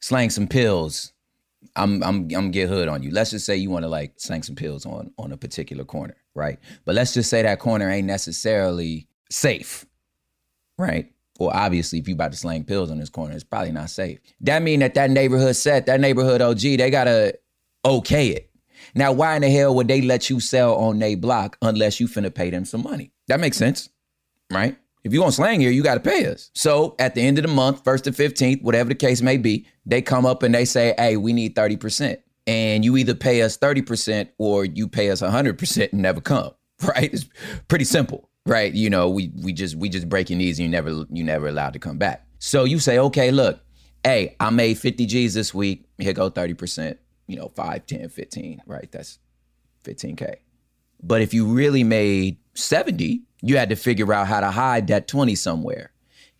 slang 0.00 0.30
some 0.30 0.46
pills. 0.46 1.12
I'm 1.76 2.02
I'm 2.04 2.28
I'm 2.34 2.50
get 2.52 2.68
hood 2.68 2.88
on 2.88 3.02
you. 3.02 3.10
Let's 3.10 3.30
just 3.30 3.44
say 3.44 3.56
you 3.56 3.68
want 3.68 3.82
to 3.82 3.88
like 3.88 4.14
slang 4.16 4.44
some 4.44 4.54
pills 4.54 4.86
on 4.86 5.12
on 5.18 5.32
a 5.32 5.36
particular 5.36 5.84
corner, 5.84 6.16
right? 6.34 6.58
But 6.84 6.94
let's 6.94 7.12
just 7.12 7.28
say 7.28 7.42
that 7.42 7.58
corner 7.58 7.90
ain't 7.90 8.06
necessarily 8.06 9.08
safe, 9.28 9.84
right? 10.78 11.12
Well, 11.38 11.50
obviously, 11.52 11.98
if 11.98 12.06
you 12.08 12.14
about 12.14 12.32
to 12.32 12.38
slang 12.38 12.64
pills 12.64 12.90
on 12.90 12.98
this 12.98 13.10
corner, 13.10 13.34
it's 13.34 13.42
probably 13.44 13.72
not 13.72 13.90
safe. 13.90 14.20
That 14.40 14.62
mean 14.62 14.80
that 14.80 14.94
that 14.94 15.10
neighborhood 15.10 15.56
set, 15.56 15.86
that 15.86 16.00
neighborhood 16.00 16.40
OG, 16.40 16.60
they 16.60 16.90
gotta 16.90 17.36
okay 17.84 18.28
it. 18.28 18.50
Now, 18.94 19.12
why 19.12 19.34
in 19.36 19.42
the 19.42 19.50
hell 19.50 19.74
would 19.74 19.88
they 19.88 20.00
let 20.00 20.30
you 20.30 20.40
sell 20.40 20.74
on 20.76 20.98
their 20.98 21.16
block 21.16 21.56
unless 21.62 21.98
you 22.00 22.06
finna 22.06 22.32
pay 22.32 22.50
them 22.50 22.64
some 22.64 22.82
money? 22.82 23.12
That 23.28 23.40
makes 23.40 23.56
sense. 23.56 23.88
right? 24.52 24.76
If 25.02 25.12
you 25.12 25.20
want 25.20 25.34
slang 25.34 25.60
here, 25.60 25.70
you 25.70 25.82
got 25.82 25.94
to 25.94 26.00
pay 26.00 26.26
us. 26.26 26.50
So 26.54 26.94
at 26.98 27.14
the 27.14 27.20
end 27.20 27.38
of 27.38 27.42
the 27.42 27.52
month, 27.52 27.84
first 27.84 28.04
to 28.04 28.10
15th, 28.10 28.62
whatever 28.62 28.88
the 28.88 28.94
case 28.94 29.20
may 29.20 29.36
be, 29.36 29.66
they 29.84 30.00
come 30.00 30.24
up 30.24 30.42
and 30.42 30.54
they 30.54 30.64
say, 30.64 30.94
hey, 30.96 31.16
we 31.18 31.32
need 31.34 31.54
30%. 31.54 32.16
And 32.46 32.84
you 32.84 32.96
either 32.96 33.14
pay 33.14 33.42
us 33.42 33.58
30% 33.58 34.28
or 34.38 34.64
you 34.64 34.88
pay 34.88 35.10
us 35.10 35.20
100% 35.20 35.92
and 35.92 36.02
never 36.02 36.20
come, 36.22 36.52
right? 36.86 37.12
It's 37.12 37.26
pretty 37.68 37.84
simple, 37.84 38.30
right? 38.46 38.72
You 38.72 38.90
know, 38.90 39.08
we 39.08 39.30
we 39.42 39.52
just 39.52 39.76
we 39.76 39.88
just 39.88 40.08
break 40.08 40.30
your 40.30 40.38
knees 40.38 40.58
and 40.58 40.64
you 40.64 40.70
never 40.70 41.04
you 41.10 41.24
never 41.24 41.48
allowed 41.48 41.72
to 41.74 41.78
come 41.78 41.98
back. 41.98 42.26
So 42.38 42.64
you 42.64 42.78
say, 42.78 42.98
okay, 42.98 43.30
look, 43.30 43.60
hey, 44.02 44.36
I 44.38 44.50
made 44.50 44.78
50 44.78 45.06
G's 45.06 45.34
this 45.34 45.54
week. 45.54 45.86
Here 45.98 46.12
go 46.12 46.30
30%, 46.30 46.98
you 47.26 47.36
know, 47.36 47.50
5, 47.56 47.86
10, 47.86 48.08
15, 48.10 48.62
right? 48.66 48.90
That's 48.92 49.18
15K. 49.84 50.34
But 51.02 51.22
if 51.22 51.32
you 51.32 51.46
really 51.46 51.84
made 51.84 52.36
70, 52.54 53.22
you 53.40 53.56
had 53.56 53.70
to 53.70 53.76
figure 53.76 54.12
out 54.12 54.26
how 54.26 54.40
to 54.40 54.50
hide 54.50 54.88
that 54.88 55.08
20 55.08 55.34
somewhere 55.34 55.92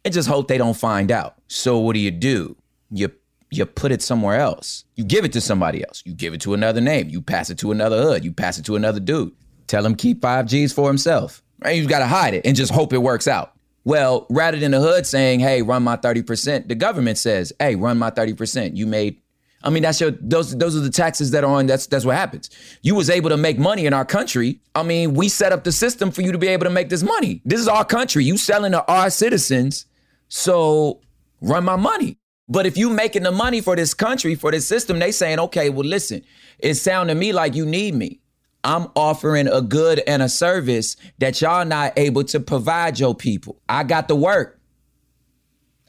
and 0.04 0.12
just 0.12 0.28
hope 0.28 0.49
they 0.49 0.58
don't 0.58 0.76
find 0.76 1.11
out. 1.11 1.37
So 1.49 1.78
what 1.78 1.94
do 1.94 2.00
you 2.00 2.11
do? 2.11 2.56
You 2.90 3.11
you 3.50 3.64
put 3.64 3.92
it 3.92 4.02
somewhere 4.02 4.37
else. 4.37 4.84
You 4.96 5.04
give 5.04 5.25
it 5.25 5.32
to 5.34 5.40
somebody 5.40 5.84
else. 5.84 6.02
You 6.04 6.12
give 6.12 6.34
it 6.34 6.40
to 6.40 6.54
another 6.54 6.80
name. 6.80 7.08
You 7.08 7.23
pass 7.23 7.50
it 7.50 7.58
to 7.58 7.70
another 7.70 8.02
hood. 8.02 8.25
You 8.25 8.32
pass 8.32 8.58
it 8.58 8.64
to 8.66 8.75
another 8.75 8.99
dude. 8.99 9.32
Tell 9.68 9.87
him 9.87 9.94
keep 9.94 10.20
5 10.20 10.46
G's 10.46 10.73
for 10.73 10.88
himself. 10.88 11.43
Right? 11.64 11.76
You 11.76 11.88
got 11.88 12.00
to 12.00 12.06
hide 12.06 12.35
it 12.35 12.44
and 12.44 12.54
just 12.54 12.73
hope 12.73 12.92
it 12.92 12.99
works 12.99 13.26
out. 13.26 13.52
Well, 13.85 14.26
rather 14.30 14.59
than 14.59 14.71
the 14.71 14.80
hood 14.80 15.06
saying, 15.06 15.40
"Hey, 15.40 15.62
run 15.62 15.83
my 15.83 15.97
30%," 15.97 16.68
the 16.68 16.75
government 16.75 17.18
says, 17.18 17.52
"Hey, 17.59 17.75
run 17.75 17.99
my 17.99 18.11
30%. 18.11 18.76
You 18.76 18.87
made 18.87 19.21
I 19.64 19.71
mean, 19.71 19.83
that's 19.83 19.99
your 20.00 20.11
those 20.11 20.56
those 20.56 20.76
are 20.76 20.80
the 20.80 20.90
taxes 20.90 21.30
that 21.30 21.42
are 21.42 21.50
on. 21.50 21.66
That's 21.66 21.87
that's 21.87 22.04
what 22.04 22.16
happens. 22.16 22.50
You 22.83 22.94
was 22.94 23.09
able 23.09 23.30
to 23.30 23.38
make 23.38 23.59
money 23.59 23.87
in 23.87 23.94
our 23.94 24.04
country. 24.04 24.61
I 24.75 24.83
mean, 24.83 25.14
we 25.14 25.30
set 25.30 25.52
up 25.52 25.64
the 25.64 25.73
system 25.73 26.11
for 26.11 26.21
you 26.21 26.33
to 26.33 26.38
be 26.38 26.49
able 26.49 26.64
to 26.64 26.71
make 26.71 26.90
this 26.90 27.02
money. 27.02 27.40
This 27.47 27.61
is 27.61 27.66
our 27.66 27.85
country. 27.85 28.25
You 28.25 28.37
selling 28.37 28.73
to 28.73 28.85
our 28.87 29.09
citizens, 29.09 29.87
so 30.28 31.00
run 31.40 31.64
my 31.64 31.76
money. 31.76 32.18
But 32.47 32.66
if 32.66 32.76
you 32.76 32.90
making 32.90 33.23
the 33.23 33.33
money 33.33 33.62
for 33.62 33.75
this 33.75 33.94
country, 33.94 34.35
for 34.35 34.50
this 34.50 34.68
system, 34.68 34.99
they 34.99 35.12
saying, 35.12 35.38
okay, 35.40 35.71
well, 35.71 35.87
listen, 35.87 36.23
it 36.59 36.75
sound 36.75 37.09
to 37.09 37.14
me 37.14 37.33
like 37.33 37.54
you 37.54 37.64
need 37.64 37.94
me. 37.94 38.21
I'm 38.64 38.88
offering 38.97 39.47
a 39.47 39.61
good 39.61 40.02
and 40.06 40.23
a 40.23 40.28
service 40.28 40.97
that 41.18 41.40
y'all 41.40 41.64
not 41.64 41.92
able 41.97 42.25
to 42.25 42.40
provide 42.40 42.99
your 42.99 43.14
people. 43.14 43.61
I 43.68 43.85
got 43.85 44.09
the 44.09 44.16
work. 44.16 44.59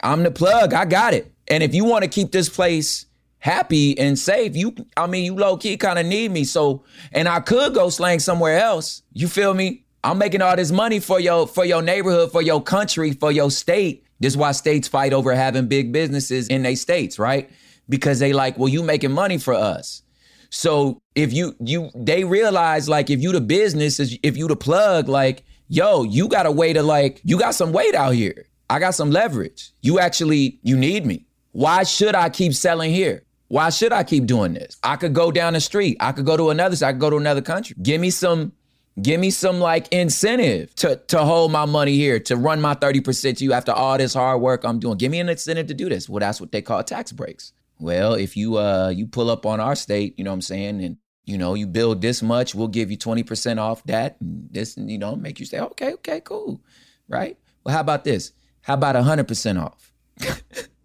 I'm 0.04 0.24
the 0.24 0.32
plug. 0.32 0.74
I 0.74 0.86
got 0.86 1.14
it. 1.14 1.34
And 1.48 1.64
if 1.64 1.74
you 1.74 1.86
want 1.86 2.04
to 2.04 2.10
keep 2.10 2.32
this 2.32 2.50
place 2.50 3.06
happy 3.46 3.98
and 4.00 4.18
safe. 4.18 4.56
You, 4.56 4.76
I 4.98 5.06
mean, 5.06 5.24
you 5.24 5.36
low 5.36 5.56
key 5.56 5.78
kind 5.78 6.00
of 6.00 6.06
need 6.08 6.32
me. 6.32 6.46
So, 6.46 6.84
and 7.12 7.28
I 7.28 7.40
could 7.40 7.76
go 7.76 7.90
slang 7.90 8.18
somewhere 8.20 8.58
else. 8.58 9.04
You 9.14 9.28
feel 9.28 9.54
me? 9.54 9.86
I'm 10.04 10.18
making 10.18 10.42
all 10.42 10.56
this 10.56 10.72
money 10.72 11.00
for 11.00 11.20
your 11.20 11.48
for 11.48 11.64
your 11.64 11.82
neighborhood, 11.82 12.32
for 12.32 12.42
your 12.42 12.62
country, 12.62 13.14
for 13.14 13.32
your 13.32 13.52
state. 13.52 14.04
This 14.20 14.34
is 14.34 14.38
why 14.38 14.52
states 14.52 14.88
fight 14.88 15.14
over 15.14 15.34
having 15.36 15.68
big 15.68 15.92
businesses 15.92 16.48
in 16.48 16.64
their 16.64 16.76
states, 16.76 17.20
right? 17.20 17.50
Because 17.88 18.20
they 18.20 18.34
like, 18.34 18.58
well, 18.58 18.68
you 18.68 18.82
making 18.82 19.12
money 19.12 19.38
for 19.38 19.54
us. 19.54 20.02
So 20.50 21.02
if 21.16 21.34
you 21.34 21.56
you 21.60 21.92
they 21.96 22.24
realize 22.24 22.90
like 22.90 23.10
if 23.10 23.22
you 23.22 23.32
the 23.32 23.42
business, 23.42 24.00
is 24.00 24.18
if 24.24 24.38
you 24.38 24.48
the 24.48 24.56
plug, 24.56 25.08
like, 25.08 25.44
yo, 25.68 26.04
you 26.04 26.28
got 26.28 26.46
a 26.46 26.52
way 26.52 26.74
to 26.74 26.84
like, 26.84 27.22
you 27.24 27.40
got 27.40 27.56
some 27.56 27.72
weight 27.72 27.96
out 27.96 28.14
here. 28.14 28.48
I 28.70 28.80
got 28.80 28.96
some 28.96 29.12
leverage. 29.12 29.72
You 29.82 30.00
actually 30.00 30.60
you 30.64 30.78
need 30.78 31.06
me. 31.06 31.26
Why 31.52 31.84
should 31.84 32.16
I 32.16 32.30
keep 32.30 32.54
selling 32.54 32.92
here? 32.92 33.24
Why 33.48 33.70
should 33.70 33.94
I 33.94 34.04
keep 34.04 34.26
doing 34.26 34.54
this? 34.54 34.78
I 34.84 34.96
could 34.96 35.14
go 35.14 35.32
down 35.32 35.54
the 35.54 35.62
street. 35.62 35.98
I 36.00 36.12
could 36.12 36.26
go 36.26 36.36
to 36.36 36.50
another. 36.50 36.84
I 36.86 36.92
could 36.92 37.00
go 37.00 37.10
to 37.10 37.18
another 37.18 37.42
country. 37.42 37.76
Give 37.82 38.02
me 38.02 38.10
some. 38.10 38.54
Give 39.02 39.20
me 39.20 39.30
some 39.30 39.60
like 39.60 39.90
incentive 39.92 40.74
to 40.76 40.96
to 41.08 41.20
hold 41.20 41.52
my 41.52 41.66
money 41.66 41.96
here, 41.96 42.18
to 42.22 42.38
run 42.38 42.62
my 42.62 42.76
30% 42.76 43.38
to 43.38 43.44
you 43.44 43.52
after 43.52 43.74
all 43.74 43.98
this 43.98 44.14
hard 44.14 44.42
work 44.42 44.64
I'm 44.64 44.80
doing. 44.80 44.98
Give 44.98 45.12
me 45.12 45.20
an 45.20 45.28
incentive 45.28 45.68
to 45.68 45.74
do 45.74 45.90
this. 45.90 46.08
Well, 46.08 46.22
that's 46.22 46.40
what 46.40 46.54
they 46.54 46.62
call 46.62 46.82
tax 46.82 47.12
breaks. 47.12 47.52
Well, 47.80 48.14
if 48.14 48.38
you 48.38 48.58
uh 48.58 48.90
you 48.96 49.08
pull 49.08 49.30
up 49.30 49.46
on 49.46 49.60
our 49.60 49.76
state, 49.76 50.16
you 50.18 50.24
know 50.24 50.32
what 50.32 50.36
I'm 50.36 50.42
saying, 50.42 50.84
and 50.84 50.98
you 51.26 51.38
know, 51.38 51.56
you 51.56 51.66
build 51.68 52.02
this 52.02 52.22
much, 52.22 52.54
we'll 52.54 52.68
give 52.68 52.92
you 52.92 52.98
20% 52.98 53.58
off 53.60 53.84
that 53.86 54.16
and 54.22 54.48
this, 54.52 54.78
and 54.78 54.92
you 54.92 55.00
know, 55.00 55.16
make 55.16 55.40
you 55.40 55.46
say, 55.46 55.60
okay, 55.60 55.94
okay, 55.94 56.22
cool. 56.22 56.62
Right? 57.08 57.38
Well, 57.64 57.74
how 57.74 57.82
about 57.82 58.04
this? 58.04 58.32
How 58.62 58.76
about 58.76 58.96
100% 58.96 59.62
off? 59.62 59.92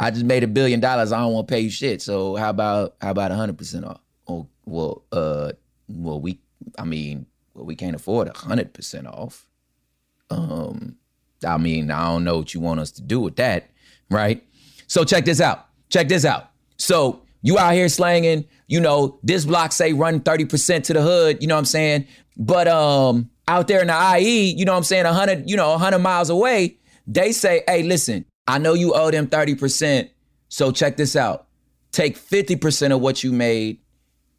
I 0.00 0.10
just 0.10 0.24
made 0.24 0.42
a 0.42 0.48
billion 0.48 0.80
dollars. 0.80 1.12
I 1.12 1.20
don't 1.20 1.34
want 1.34 1.46
to 1.46 1.52
pay 1.52 1.60
you 1.60 1.70
shit. 1.70 2.00
So 2.00 2.34
how 2.36 2.48
about 2.50 2.96
how 3.02 3.10
about 3.10 3.32
hundred 3.32 3.58
percent 3.58 3.84
off? 3.84 4.00
Oh 4.26 4.48
well, 4.64 5.04
uh, 5.12 5.52
well 5.88 6.18
we, 6.18 6.40
I 6.78 6.84
mean, 6.84 7.26
well 7.52 7.66
we 7.66 7.76
can't 7.76 7.94
afford 7.94 8.34
hundred 8.34 8.72
percent 8.72 9.06
off. 9.06 9.46
Um, 10.30 10.96
I 11.46 11.58
mean, 11.58 11.90
I 11.90 12.06
don't 12.06 12.24
know 12.24 12.38
what 12.38 12.54
you 12.54 12.60
want 12.60 12.80
us 12.80 12.90
to 12.92 13.02
do 13.02 13.20
with 13.20 13.36
that, 13.36 13.68
right? 14.10 14.42
So 14.90 15.04
check 15.04 15.24
this 15.24 15.40
out. 15.40 15.68
Check 15.88 16.08
this 16.08 16.24
out. 16.24 16.50
So 16.76 17.22
you 17.42 17.60
out 17.60 17.74
here 17.74 17.88
slanging, 17.88 18.44
you 18.66 18.80
know, 18.80 19.20
this 19.22 19.44
block 19.44 19.70
say 19.70 19.92
run 19.92 20.18
30% 20.18 20.82
to 20.82 20.92
the 20.92 21.00
hood, 21.00 21.38
you 21.40 21.46
know 21.46 21.54
what 21.54 21.60
I'm 21.60 21.64
saying? 21.64 22.08
But 22.36 22.66
um 22.66 23.30
out 23.46 23.68
there 23.68 23.82
in 23.82 23.86
the 23.86 24.16
IE, 24.18 24.52
you 24.52 24.64
know 24.64 24.72
what 24.72 24.78
I'm 24.78 24.84
saying, 24.84 25.04
100, 25.04 25.48
you 25.48 25.56
know, 25.56 25.70
100 25.70 26.00
miles 26.00 26.28
away, 26.28 26.78
they 27.06 27.30
say, 27.30 27.62
"Hey, 27.68 27.84
listen, 27.84 28.24
I 28.48 28.58
know 28.58 28.74
you 28.74 28.92
owe 28.92 29.12
them 29.12 29.28
30%. 29.28 30.10
So 30.48 30.72
check 30.72 30.96
this 30.96 31.14
out. 31.14 31.46
Take 31.92 32.18
50% 32.18 32.92
of 32.92 33.00
what 33.00 33.22
you 33.22 33.30
made 33.30 33.78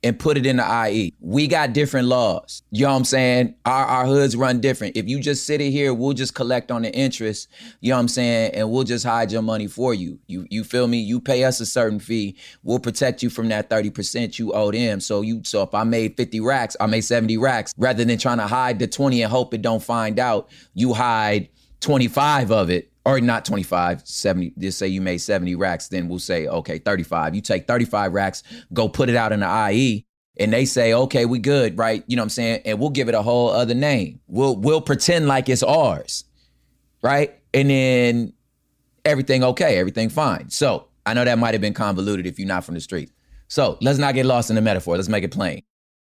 and 0.04 0.18
put 0.18 0.38
it 0.38 0.46
in 0.46 0.58
the 0.58 0.88
IE. 0.90 1.14
We 1.20 1.48
got 1.48 1.74
different 1.74 2.08
laws. 2.08 2.64
You 2.72 2.86
know 2.86 2.92
what 2.92 2.98
I'm 2.98 3.06
saying? 3.06 3.56
Our, 3.66 3.86
our 3.86 4.06
hoods 4.06 4.36
run 4.36 4.60
different. 4.60 4.98
If 4.98 5.08
you 5.08 5.20
just 5.20 5.46
sit 5.46 5.62
it 5.62 5.72
here, 5.72 5.94
we'll 5.94 6.14
just 6.14 6.34
collect 6.34 6.72
on 6.72 6.82
the 6.82 6.94
interest, 6.94 7.50
you 7.82 7.92
know 7.92 7.98
what 7.98 8.02
I'm 8.02 8.08
saying? 8.08 8.56
And 8.56 8.72
we'll 8.72 8.84
just 8.84 9.06
hide 9.06 9.32
your 9.32 9.44
money 9.44 9.68
for 9.68 9.94
you. 9.94 10.20
You 10.28 10.48
you 10.50 10.64
feel 10.64 10.88
me? 10.88 11.00
You 11.00 11.20
pay 11.20 11.44
us 11.44 11.60
a 11.60 11.66
certain 11.66 12.00
fee. 12.00 12.36
We'll 12.64 12.80
protect 12.80 13.22
you 13.22 13.30
from 13.30 13.50
that 13.50 13.70
30% 13.70 14.40
you 14.40 14.54
owe 14.54 14.72
them. 14.72 15.00
So 15.00 15.22
you 15.22 15.42
so 15.44 15.62
if 15.64 15.74
I 15.74 15.84
made 15.84 16.18
50 16.18 16.40
racks, 16.40 16.76
I 16.80 16.88
made 16.88 17.02
70 17.02 17.38
racks. 17.38 17.74
Rather 17.78 18.04
than 18.04 18.18
trying 18.18 18.40
to 18.40 18.48
hide 18.48 18.80
the 18.80 18.88
20 18.88 19.22
and 19.22 19.32
hope 19.32 19.54
it 19.54 19.62
don't 19.62 19.84
find 19.84 20.20
out, 20.20 20.50
you 20.74 20.94
hide 20.94 21.50
25 21.82 22.52
of 22.52 22.70
it 22.70 22.90
or 23.06 23.20
not 23.20 23.46
25, 23.46 24.08
70, 24.08 24.54
just 24.60 24.78
say 24.78 24.88
you 24.88 25.02
made 25.02 25.18
70 25.18 25.56
racks, 25.56 25.88
then 25.88 26.08
we'll 26.08 26.20
say, 26.20 26.48
okay, 26.48 26.78
35. 26.78 27.36
You 27.36 27.42
take 27.42 27.68
35 27.68 28.14
racks, 28.14 28.44
go 28.74 28.88
put 28.88 29.10
it 29.10 29.16
out 29.16 29.32
in 29.32 29.40
the 29.40 29.70
IE, 29.72 30.06
and 30.40 30.54
they 30.54 30.66
say, 30.66 30.94
okay, 30.94 31.26
we 31.26 31.40
good, 31.40 31.78
right? 31.78 32.04
You 32.08 32.16
know 32.16 32.22
what 32.22 32.26
I'm 32.26 32.30
saying? 32.30 32.62
And 32.66 32.80
we'll 32.80 32.90
give 32.90 33.10
it 33.10 33.16
a 33.16 33.22
whole 33.22 33.50
other 33.50 33.74
name. 33.74 34.20
We'll 34.28 34.56
we'll 34.56 34.82
pretend 34.82 35.28
like 35.28 35.50
it's 35.50 35.64
ours, 35.64 36.24
right? 37.02 37.38
And 37.54 37.70
then 37.70 38.34
everything 39.04 39.44
okay, 39.44 39.78
everything 39.78 40.10
fine. 40.10 40.50
So 40.50 40.88
I 41.06 41.14
know 41.14 41.26
that 41.26 41.38
might 41.38 41.54
have 41.54 41.62
been 41.62 41.74
convoluted 41.74 42.26
if 42.28 42.40
you're 42.40 42.48
not 42.48 42.64
from 42.64 42.76
the 42.76 42.82
street. 42.82 43.12
So 43.48 43.78
let's 43.82 44.00
not 44.00 44.14
get 44.14 44.26
lost 44.26 44.50
in 44.50 44.56
the 44.56 44.62
metaphor. 44.62 44.96
Let's 44.96 45.10
make 45.10 45.24
it 45.24 45.32
plain. 45.32 45.64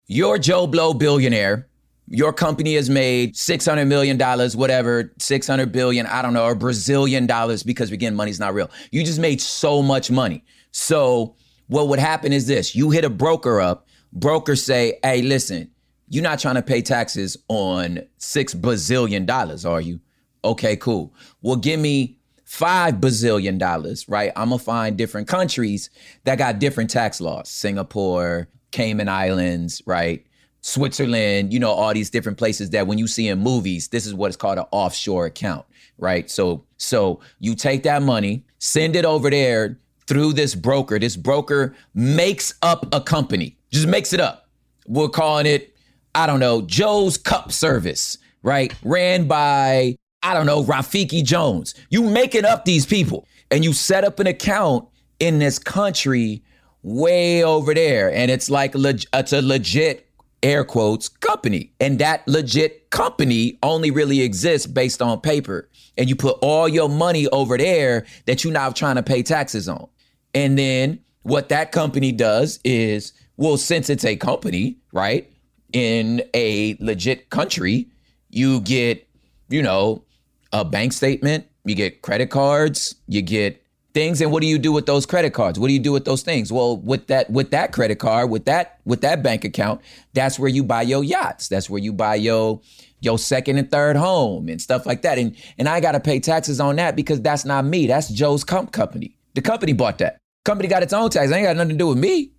You're 0.08 0.38
Joe 0.38 0.68
Blow 0.68 0.94
billionaire 0.94 1.68
your 2.08 2.34
company 2.34 2.76
has 2.76 2.89
made 2.89 3.34
$600 3.34 3.88
million, 3.88 4.20
whatever, 4.58 5.13
600 5.20 5.72
billion, 5.72 6.06
I 6.06 6.22
don't 6.22 6.34
know, 6.34 6.44
or 6.46 6.56
Brazilian 6.56 7.26
dollars, 7.26 7.63
because 7.63 7.92
again, 7.92 8.16
money's 8.16 8.39
not 8.39 8.54
real. 8.54 8.70
You 8.92 9.04
just 9.04 9.20
made 9.20 9.42
so 9.42 9.82
much 9.82 10.12
money. 10.12 10.44
So 10.72 11.36
what 11.68 11.88
would 11.88 12.00
happen 12.00 12.34
is 12.34 12.48
this 12.48 12.76
you 12.76 12.89
hit 12.92 13.06
a 13.06 13.10
broker 13.10 13.62
up, 13.62 13.88
brokers 14.12 14.63
say, 14.63 15.00
hey, 15.04 15.22
listen, 15.22 15.72
you're 16.10 16.24
not 16.24 16.39
trying 16.39 16.56
to 16.56 16.62
pay 16.62 16.82
taxes 16.82 17.38
on 17.48 18.02
six 18.18 18.54
bazillion 18.54 19.26
dollars, 19.26 19.66
are 19.66 19.82
you? 19.82 20.00
Okay, 20.44 20.76
cool. 20.76 21.13
Well, 21.42 21.56
give 21.56 21.80
me 21.80 22.20
five 22.44 22.96
bazillion 22.96 23.58
dollars, 23.58 24.08
right? 24.10 24.32
I'm 24.36 24.50
gonna 24.50 24.60
find 24.60 24.98
different 24.98 25.28
countries 25.28 25.89
that 26.26 26.38
got 26.38 26.60
different 26.60 26.89
tax 26.89 27.22
laws. 27.22 27.50
Singapore, 27.50 28.50
Cayman 28.72 29.10
Islands, 29.10 29.82
right? 29.86 30.26
Switzerland, 30.65 31.52
you 31.52 31.60
know, 31.60 31.71
all 31.71 31.93
these 31.93 32.10
different 32.10 32.38
places 32.38 32.69
that 32.69 32.88
when 32.88 32.97
you 32.97 33.06
see 33.06 33.28
in 33.28 33.38
movies, 33.38 33.89
this 33.89 34.06
is 34.06 34.13
what 34.13 34.30
is 34.30 34.38
called 34.38 34.58
an 34.58 34.65
offshore 34.71 35.26
account, 35.26 35.65
right? 35.97 36.32
So 36.32 36.63
so 36.78 37.19
you 37.39 37.54
take 37.54 37.84
that 37.84 38.02
money, 38.02 38.45
send 38.60 38.95
it 38.95 39.04
over 39.04 39.30
there 39.30 39.78
through 40.08 40.34
this 40.34 40.56
broker. 40.56 40.97
This 40.99 41.17
broker 41.17 41.76
makes 41.93 42.54
up 42.62 42.88
a 42.95 43.02
company. 43.02 43.58
Just 43.71 43.88
makes 43.88 44.13
it 44.13 44.21
up. 44.21 44.47
We're 44.88 45.10
calling 45.10 45.45
it, 45.45 45.76
I 46.15 46.28
don't 46.28 46.39
know, 46.39 46.62
Joe's 46.62 47.17
Cup 47.17 47.52
Service, 47.52 48.17
right? 48.41 48.73
Ran 48.84 49.28
by, 49.28 49.97
I 50.21 50.34
don't 50.34 50.45
know, 50.45 50.63
Rafiki 50.63 51.26
Jones. 51.26 51.76
You 51.89 52.04
making 52.04 52.45
up 52.45 52.63
these 52.63 52.86
people 52.86 53.28
and 53.52 53.65
you 53.65 53.73
set 53.73 54.06
up 54.06 54.19
an 54.21 54.28
account 54.28 54.88
in 55.19 55.39
this 55.39 55.60
country 55.60 56.41
way 56.84 57.43
over 57.43 57.73
there. 57.73 58.13
And 58.13 58.32
it's 58.32 58.49
like, 58.49 58.73
it's 58.76 59.34
a 59.34 59.41
legit 59.41 60.08
air 60.44 60.64
quotes 60.64 61.08
company. 61.08 61.72
And 61.80 61.98
that 62.00 62.28
legit 62.28 62.90
company 62.92 63.58
only 63.64 63.90
really 63.90 64.22
exists 64.22 64.68
based 64.68 65.02
on 65.02 65.22
paper. 65.22 65.70
And 65.98 66.10
you 66.10 66.16
put 66.16 66.38
all 66.42 66.68
your 66.68 66.90
money 66.90 67.28
over 67.30 67.58
there 67.58 68.06
that 68.26 68.44
you're 68.44 68.54
now 68.54 68.70
trying 68.70 68.96
to 68.96 69.04
pay 69.04 69.24
taxes 69.24 69.68
on. 69.68 69.88
And 70.36 70.58
then 70.60 71.00
what 71.22 71.50
that 71.50 71.72
company 71.72 72.12
does 72.12 72.60
is, 72.64 73.14
well, 73.38 73.58
since 73.58 73.90
it's 73.90 74.06
a 74.06 74.16
company, 74.16 74.78
right, 74.92 75.32
in 75.72 76.22
a 76.36 76.76
legit 76.80 77.30
country, 77.30 77.88
You 78.36 78.62
get, 78.62 79.08
you 79.50 79.62
know, 79.62 80.04
a 80.52 80.66
bank 80.66 80.94
statement, 80.94 81.46
you 81.66 81.76
get 81.76 82.02
credit 82.02 82.32
cards, 82.32 82.96
you 83.08 83.22
get 83.22 83.62
things 83.94 84.22
and 84.22 84.32
what 84.32 84.42
do 84.42 84.48
you 84.48 84.58
do 84.58 84.72
with 84.72 84.86
those 84.86 85.06
credit 85.06 85.34
cards? 85.34 85.60
What 85.60 85.68
do 85.68 85.74
you 85.74 85.80
do 85.80 85.92
with 85.92 86.06
those 86.06 86.24
things? 86.24 86.52
Well 86.52 86.78
with 86.78 87.08
that 87.08 87.30
with 87.30 87.52
that 87.52 87.72
credit 87.72 88.00
card 88.00 88.30
with 88.30 88.46
that 88.46 88.80
with 88.86 89.02
that 89.02 89.22
bank 89.22 89.46
account 89.46 89.82
that's 90.14 90.40
where 90.40 90.50
you 90.50 90.64
buy 90.64 90.82
your 90.82 91.04
yachts. 91.04 91.48
That's 91.48 91.70
where 91.70 91.80
you 91.80 91.94
buy 91.94 92.16
your 92.16 92.62
your 93.02 93.20
second 93.20 93.58
and 93.58 93.70
third 93.70 93.96
home 93.96 94.50
and 94.50 94.62
stuff 94.62 94.86
like 94.86 95.04
that. 95.04 95.18
And 95.18 95.36
and 95.58 95.70
i 95.70 95.80
got 95.80 95.92
to 95.92 96.00
pay 96.00 96.20
taxes 96.20 96.60
on 96.60 96.76
that 96.78 96.96
because 96.96 97.22
that's 97.22 97.46
not 97.46 97.66
me. 97.66 97.88
That's 97.88 98.10
joe's 98.10 98.44
comp 98.44 98.72
company. 98.72 99.16
The 99.36 99.42
company 99.42 99.74
bought 99.74 100.00
that. 100.00 100.18
Company 100.44 100.68
got 100.68 100.84
its 100.84 100.94
own 100.94 101.10
tax. 101.10 101.32
Ain't 101.32 101.46
got 101.46 101.56
nothing 101.56 101.70
to 101.70 101.78
do 101.78 101.88
with 101.88 101.98
me. 101.98 102.32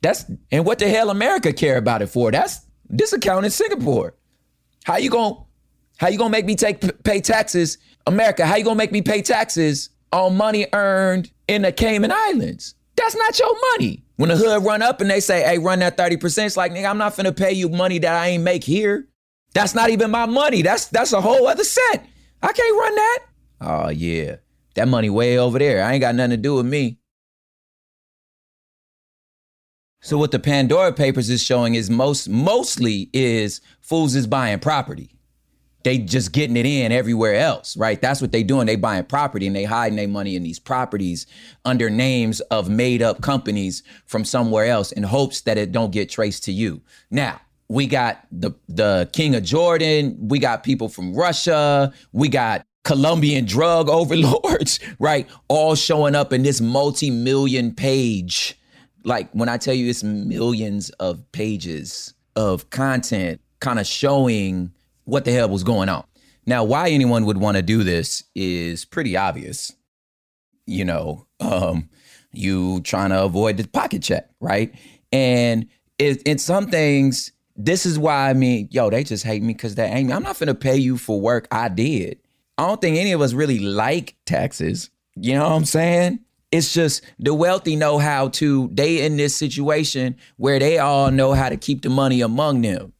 That's 0.00 0.24
and 0.50 0.64
what 0.64 0.78
the 0.78 0.88
hell 0.88 1.10
america 1.10 1.52
care 1.52 1.76
about 1.76 2.02
it 2.02 2.08
for? 2.08 2.30
That's 2.30 2.60
this 2.88 3.12
account 3.12 3.44
in 3.44 3.50
singapore. 3.50 4.14
How 4.84 4.96
you 4.96 5.10
gonna 5.10 5.36
how 5.98 6.08
you 6.08 6.18
gonna 6.18 6.30
make 6.30 6.46
me 6.46 6.56
take 6.56 7.02
pay 7.04 7.20
taxes? 7.20 7.78
America 8.06 8.46
how 8.46 8.56
you 8.56 8.64
gonna 8.64 8.76
make 8.76 8.92
me 8.92 9.00
pay 9.00 9.22
taxes 9.22 9.90
on 10.14 10.36
money 10.36 10.66
earned 10.72 11.30
in 11.48 11.62
the 11.62 11.72
Cayman 11.72 12.12
Islands. 12.12 12.74
That's 12.96 13.16
not 13.16 13.38
your 13.38 13.54
money. 13.72 14.04
When 14.16 14.28
the 14.28 14.36
hood 14.36 14.64
run 14.64 14.80
up 14.80 15.00
and 15.00 15.10
they 15.10 15.18
say, 15.18 15.42
hey, 15.42 15.58
run 15.58 15.80
that 15.80 15.96
30%, 15.96 16.46
it's 16.46 16.56
like, 16.56 16.72
nigga, 16.72 16.88
I'm 16.88 16.98
not 16.98 17.16
finna 17.16 17.36
pay 17.36 17.52
you 17.52 17.68
money 17.68 17.98
that 17.98 18.14
I 18.14 18.28
ain't 18.28 18.44
make 18.44 18.62
here. 18.62 19.08
That's 19.54 19.74
not 19.74 19.90
even 19.90 20.10
my 20.10 20.26
money. 20.26 20.62
That's 20.62 20.86
that's 20.86 21.12
a 21.12 21.20
whole 21.20 21.46
other 21.46 21.64
set. 21.64 22.06
I 22.42 22.52
can't 22.52 22.78
run 22.78 22.94
that. 22.94 23.18
Oh 23.60 23.88
yeah. 23.88 24.36
That 24.74 24.88
money 24.88 25.10
way 25.10 25.38
over 25.38 25.58
there. 25.58 25.84
I 25.84 25.92
ain't 25.92 26.00
got 26.00 26.14
nothing 26.14 26.32
to 26.32 26.36
do 26.36 26.56
with 26.56 26.66
me. 26.66 26.98
So 30.02 30.18
what 30.18 30.32
the 30.32 30.40
Pandora 30.40 30.92
Papers 30.92 31.30
is 31.30 31.42
showing 31.42 31.76
is 31.76 31.88
most 31.88 32.28
mostly 32.28 33.10
is 33.12 33.60
fools 33.80 34.16
is 34.16 34.26
buying 34.26 34.58
property 34.58 35.13
they 35.84 35.98
just 35.98 36.32
getting 36.32 36.56
it 36.56 36.66
in 36.66 36.90
everywhere 36.92 37.34
else, 37.34 37.76
right? 37.76 38.00
That's 38.00 38.20
what 38.20 38.32
they 38.32 38.42
doing. 38.42 38.66
They 38.66 38.76
buying 38.76 39.04
property 39.04 39.46
and 39.46 39.54
they 39.54 39.64
hiding 39.64 39.96
their 39.96 40.08
money 40.08 40.34
in 40.34 40.42
these 40.42 40.58
properties 40.58 41.26
under 41.64 41.90
names 41.90 42.40
of 42.40 42.70
made 42.70 43.02
up 43.02 43.20
companies 43.20 43.82
from 44.06 44.24
somewhere 44.24 44.64
else 44.64 44.92
in 44.92 45.02
hopes 45.02 45.42
that 45.42 45.58
it 45.58 45.72
don't 45.72 45.92
get 45.92 46.08
traced 46.08 46.44
to 46.44 46.52
you. 46.52 46.80
Now, 47.10 47.40
we 47.68 47.86
got 47.86 48.26
the 48.32 48.52
the 48.68 49.08
king 49.12 49.34
of 49.34 49.42
Jordan, 49.42 50.16
we 50.20 50.38
got 50.38 50.64
people 50.64 50.88
from 50.88 51.14
Russia, 51.14 51.92
we 52.12 52.28
got 52.28 52.66
Colombian 52.84 53.44
drug 53.44 53.88
overlords, 53.90 54.80
right? 54.98 55.28
All 55.48 55.74
showing 55.74 56.14
up 56.14 56.32
in 56.32 56.42
this 56.42 56.60
multi-million 56.60 57.74
page. 57.74 58.58
Like 59.04 59.30
when 59.32 59.50
I 59.50 59.58
tell 59.58 59.74
you 59.74 59.90
it's 59.90 60.02
millions 60.02 60.88
of 60.90 61.30
pages 61.32 62.14
of 62.36 62.70
content 62.70 63.40
kind 63.60 63.78
of 63.78 63.86
showing 63.86 64.72
what 65.04 65.24
the 65.24 65.32
hell 65.32 65.48
was 65.48 65.64
going 65.64 65.88
on. 65.88 66.04
Now, 66.46 66.64
why 66.64 66.90
anyone 66.90 67.24
would 67.26 67.38
want 67.38 67.56
to 67.56 67.62
do 67.62 67.82
this 67.82 68.24
is 68.34 68.84
pretty 68.84 69.16
obvious. 69.16 69.72
You 70.66 70.84
know, 70.84 71.26
um, 71.40 71.88
you 72.32 72.80
trying 72.80 73.10
to 73.10 73.22
avoid 73.22 73.56
the 73.56 73.68
pocket 73.68 74.02
check, 74.02 74.28
right? 74.40 74.74
And 75.12 75.68
it, 75.98 76.22
in 76.22 76.38
some 76.38 76.66
things, 76.66 77.32
this 77.56 77.86
is 77.86 77.98
why 77.98 78.30
I 78.30 78.34
mean, 78.34 78.68
yo, 78.70 78.90
they 78.90 79.04
just 79.04 79.24
hate 79.24 79.42
me 79.42 79.52
because 79.52 79.74
they 79.74 79.84
ain't. 79.84 80.12
I'm 80.12 80.22
not 80.22 80.38
gonna 80.38 80.54
pay 80.54 80.76
you 80.76 80.98
for 80.98 81.20
work 81.20 81.46
I 81.50 81.68
did. 81.68 82.18
I 82.58 82.66
don't 82.66 82.80
think 82.80 82.96
any 82.96 83.12
of 83.12 83.20
us 83.20 83.32
really 83.32 83.58
like 83.58 84.16
taxes. 84.26 84.90
You 85.16 85.34
know 85.34 85.48
what 85.48 85.56
I'm 85.56 85.64
saying? 85.64 86.20
It's 86.50 86.72
just 86.72 87.02
the 87.18 87.34
wealthy 87.34 87.76
know 87.76 87.98
how 87.98 88.28
to. 88.30 88.68
They 88.72 89.04
in 89.04 89.16
this 89.16 89.36
situation 89.36 90.16
where 90.36 90.58
they 90.58 90.78
all 90.78 91.10
know 91.10 91.32
how 91.32 91.48
to 91.48 91.56
keep 91.56 91.82
the 91.82 91.90
money 91.90 92.20
among 92.20 92.62
them. 92.62 92.92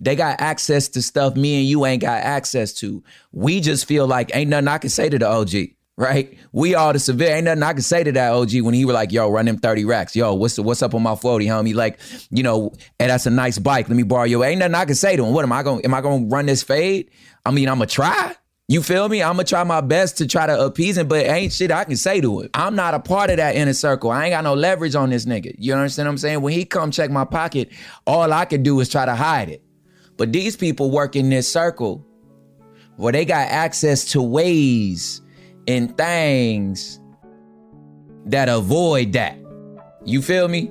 They 0.00 0.16
got 0.16 0.40
access 0.40 0.88
to 0.88 1.02
stuff 1.02 1.36
me 1.36 1.60
and 1.60 1.68
you 1.68 1.84
ain't 1.84 2.00
got 2.00 2.22
access 2.22 2.72
to. 2.74 3.04
We 3.32 3.60
just 3.60 3.84
feel 3.84 4.06
like 4.06 4.34
ain't 4.34 4.48
nothing 4.48 4.68
I 4.68 4.78
can 4.78 4.88
say 4.88 5.10
to 5.10 5.18
the 5.18 5.28
OG, 5.28 5.74
right? 5.98 6.36
We 6.52 6.74
all 6.74 6.94
the 6.94 6.98
severe. 6.98 7.36
Ain't 7.36 7.44
nothing 7.44 7.62
I 7.62 7.74
can 7.74 7.82
say 7.82 8.02
to 8.02 8.12
that 8.12 8.32
OG 8.32 8.62
when 8.62 8.72
he 8.72 8.86
were 8.86 8.94
like, 8.94 9.12
yo, 9.12 9.30
run 9.30 9.44
them 9.44 9.58
30 9.58 9.84
racks. 9.84 10.16
Yo, 10.16 10.32
what's 10.32 10.58
what's 10.58 10.82
up 10.82 10.94
on 10.94 11.02
my 11.02 11.14
40, 11.14 11.46
homie? 11.46 11.74
Like, 11.74 12.00
you 12.30 12.42
know, 12.42 12.72
hey, 12.98 13.08
that's 13.08 13.26
a 13.26 13.30
nice 13.30 13.58
bike. 13.58 13.88
Let 13.88 13.96
me 13.96 14.02
borrow 14.02 14.24
your. 14.24 14.42
Ain't 14.42 14.60
nothing 14.60 14.74
I 14.74 14.86
can 14.86 14.94
say 14.94 15.16
to 15.16 15.24
him. 15.24 15.34
What 15.34 15.44
am 15.44 15.52
I 15.52 15.62
gonna 15.62 15.82
Am 15.84 15.92
I 15.92 16.00
to 16.00 16.26
run 16.28 16.46
this 16.46 16.62
fade? 16.62 17.10
I 17.44 17.50
mean, 17.50 17.68
I'm 17.68 17.76
gonna 17.76 17.86
try. 17.86 18.34
You 18.68 18.82
feel 18.82 19.08
me? 19.08 19.20
I'm 19.20 19.32
gonna 19.32 19.44
try 19.44 19.64
my 19.64 19.80
best 19.80 20.16
to 20.18 20.26
try 20.26 20.46
to 20.46 20.64
appease 20.64 20.96
him, 20.96 21.08
but 21.08 21.26
ain't 21.26 21.52
shit 21.52 21.72
I 21.72 21.84
can 21.84 21.96
say 21.96 22.20
to 22.20 22.40
him. 22.40 22.50
I'm 22.54 22.76
not 22.76 22.94
a 22.94 23.00
part 23.00 23.28
of 23.28 23.36
that 23.36 23.56
inner 23.56 23.74
circle. 23.74 24.12
I 24.12 24.26
ain't 24.26 24.32
got 24.32 24.44
no 24.44 24.54
leverage 24.54 24.94
on 24.94 25.10
this 25.10 25.26
nigga. 25.26 25.56
You 25.58 25.74
understand 25.74 26.06
what 26.06 26.12
I'm 26.12 26.18
saying? 26.18 26.40
When 26.40 26.52
he 26.54 26.64
come 26.64 26.90
check 26.90 27.10
my 27.10 27.24
pocket, 27.24 27.70
all 28.06 28.32
I 28.32 28.44
can 28.44 28.62
do 28.62 28.78
is 28.78 28.88
try 28.88 29.04
to 29.04 29.14
hide 29.16 29.50
it. 29.50 29.64
But 30.20 30.34
these 30.34 30.54
people 30.54 30.90
work 30.90 31.16
in 31.16 31.30
this 31.30 31.50
circle 31.50 32.04
where 32.96 33.10
they 33.10 33.24
got 33.24 33.48
access 33.48 34.04
to 34.12 34.20
ways 34.20 35.22
and 35.66 35.96
things 35.96 37.00
that 38.26 38.50
avoid 38.50 39.14
that. 39.14 39.38
You 40.04 40.20
feel 40.20 40.46
me? 40.46 40.70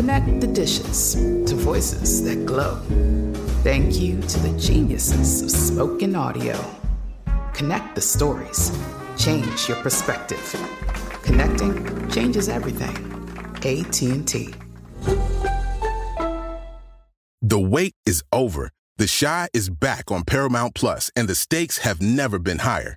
Connect 0.00 0.40
the 0.40 0.46
dishes 0.46 1.12
to 1.44 1.54
voices 1.54 2.24
that 2.24 2.46
glow. 2.46 2.76
Thank 3.62 4.00
you 4.00 4.18
to 4.18 4.40
the 4.40 4.58
geniuses 4.58 5.42
of 5.42 5.50
spoken 5.50 6.16
audio. 6.16 6.58
Connect 7.52 7.94
the 7.94 8.00
stories. 8.00 8.72
Change 9.18 9.68
your 9.68 9.76
perspective. 9.82 10.40
Connecting 11.22 12.08
changes 12.08 12.48
everything. 12.48 12.96
AT&T. 13.56 14.54
The 17.42 17.60
wait 17.60 17.92
is 18.06 18.24
over. 18.32 18.70
The 18.96 19.06
Chi 19.20 19.50
is 19.52 19.68
back 19.68 20.10
on 20.10 20.24
Paramount 20.24 20.74
Plus, 20.74 21.10
and 21.14 21.28
the 21.28 21.34
stakes 21.34 21.76
have 21.78 22.00
never 22.00 22.38
been 22.38 22.60
higher. 22.60 22.96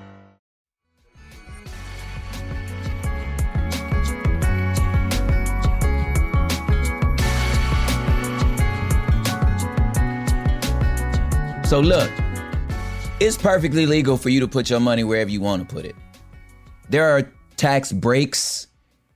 So 11.71 11.79
look, 11.79 12.11
it's 13.21 13.37
perfectly 13.37 13.85
legal 13.85 14.17
for 14.17 14.27
you 14.27 14.41
to 14.41 14.47
put 14.49 14.69
your 14.69 14.81
money 14.81 15.05
wherever 15.05 15.29
you 15.29 15.39
want 15.39 15.69
to 15.69 15.73
put 15.73 15.85
it. 15.85 15.95
There 16.89 17.09
are 17.09 17.31
tax 17.55 17.93
breaks 17.93 18.67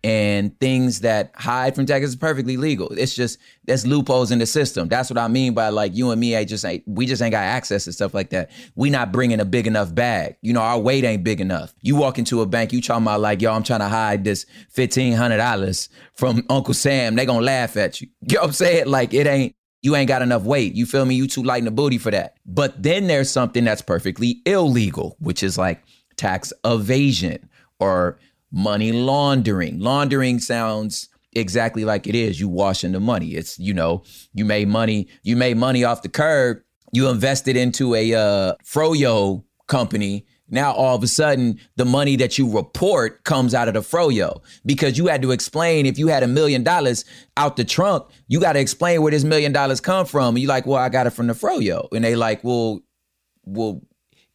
and 0.05 0.57
things 0.61 1.01
that 1.01 1.33
hide 1.35 1.75
from 1.75 1.85
taxes 1.85 2.13
It's 2.13 2.17
perfectly 2.17 2.55
legal. 2.55 2.87
It's 2.93 3.13
just 3.13 3.39
there's 3.65 3.85
loopholes 3.85 4.31
in 4.31 4.39
the 4.39 4.45
system. 4.45 4.87
That's 4.87 5.09
what 5.09 5.17
I 5.17 5.27
mean 5.27 5.53
by 5.53 5.67
like 5.67 5.97
you 5.97 6.11
and 6.11 6.21
me. 6.21 6.37
I 6.37 6.45
just 6.45 6.63
ain't 6.63 6.81
we 6.87 7.05
just 7.05 7.21
ain't 7.21 7.33
got 7.33 7.43
access 7.43 7.83
to 7.83 7.91
stuff 7.91 8.13
like 8.13 8.29
that. 8.29 8.51
We 8.75 8.89
not 8.89 9.11
bringing 9.11 9.41
a 9.41 9.45
big 9.45 9.67
enough 9.67 9.93
bag. 9.93 10.37
You 10.41 10.53
know 10.53 10.61
our 10.61 10.79
weight 10.79 11.03
ain't 11.03 11.25
big 11.25 11.41
enough. 11.41 11.75
You 11.81 11.97
walk 11.97 12.17
into 12.17 12.39
a 12.41 12.45
bank, 12.45 12.71
you 12.71 12.81
talking 12.81 13.03
about 13.03 13.19
like 13.19 13.41
yo, 13.41 13.51
I'm 13.51 13.63
trying 13.63 13.81
to 13.81 13.89
hide 13.89 14.23
this 14.23 14.45
fifteen 14.69 15.11
hundred 15.11 15.39
dollars 15.39 15.89
from 16.13 16.45
Uncle 16.49 16.73
Sam. 16.73 17.15
They 17.15 17.25
gonna 17.25 17.41
laugh 17.41 17.75
at 17.75 17.99
you. 17.99 18.07
You 18.21 18.35
know 18.35 18.43
what 18.43 18.47
I'm 18.47 18.53
saying? 18.53 18.87
Like 18.87 19.13
it 19.13 19.27
ain't. 19.27 19.55
You 19.85 19.95
ain't 19.95 20.07
got 20.07 20.23
enough 20.23 20.41
weight. 20.41 20.73
You 20.73 20.87
feel 20.87 21.05
me? 21.05 21.13
You 21.13 21.27
too 21.27 21.43
light 21.43 21.59
in 21.59 21.65
the 21.65 21.71
booty 21.71 21.99
for 21.99 22.09
that. 22.09 22.37
But 22.43 22.81
then 22.81 23.05
there's 23.05 23.29
something 23.29 23.63
that's 23.63 23.83
perfectly 23.83 24.41
illegal, 24.43 25.15
which 25.19 25.43
is 25.43 25.59
like 25.59 25.83
tax 26.17 26.51
evasion 26.65 27.47
or 27.79 28.17
money 28.51 28.91
laundering. 28.91 29.79
Laundering 29.79 30.39
sounds 30.39 31.07
exactly 31.33 31.85
like 31.85 32.07
it 32.07 32.15
is. 32.15 32.39
You 32.39 32.49
washing 32.49 32.93
the 32.93 32.99
money. 32.99 33.35
It's, 33.35 33.59
you 33.59 33.75
know, 33.75 34.01
you 34.33 34.43
made 34.43 34.69
money, 34.69 35.07
you 35.21 35.35
made 35.35 35.57
money 35.57 35.83
off 35.83 36.01
the 36.01 36.09
curb, 36.09 36.57
you 36.91 37.07
invested 37.07 37.55
into 37.55 37.93
a 37.93 38.15
uh 38.15 38.55
froyo 38.63 39.43
company. 39.67 40.25
Now 40.49 40.73
all 40.73 40.95
of 40.95 41.03
a 41.03 41.07
sudden 41.07 41.59
the 41.75 41.85
money 41.85 42.15
that 42.17 42.37
you 42.37 42.49
report 42.49 43.23
comes 43.23 43.53
out 43.53 43.67
of 43.67 43.73
the 43.73 43.79
froyo 43.79 44.41
because 44.65 44.97
you 44.97 45.07
had 45.07 45.21
to 45.23 45.31
explain 45.31 45.85
if 45.85 45.97
you 45.97 46.07
had 46.07 46.23
a 46.23 46.27
million 46.27 46.63
dollars 46.63 47.03
out 47.35 47.57
the 47.57 47.63
trunk, 47.63 48.05
you 48.27 48.39
got 48.39 48.53
to 48.53 48.59
explain 48.59 49.01
where 49.01 49.11
this 49.11 49.23
million 49.23 49.51
dollars 49.51 49.81
come 49.81 50.05
from. 50.05 50.35
And 50.35 50.39
you 50.39 50.47
like, 50.47 50.65
well, 50.65 50.79
I 50.79 50.89
got 50.89 51.07
it 51.07 51.11
from 51.11 51.27
the 51.27 51.33
froyo. 51.33 51.87
And 51.91 52.03
they 52.03 52.15
like, 52.15 52.43
well, 52.43 52.81
well, 53.43 53.81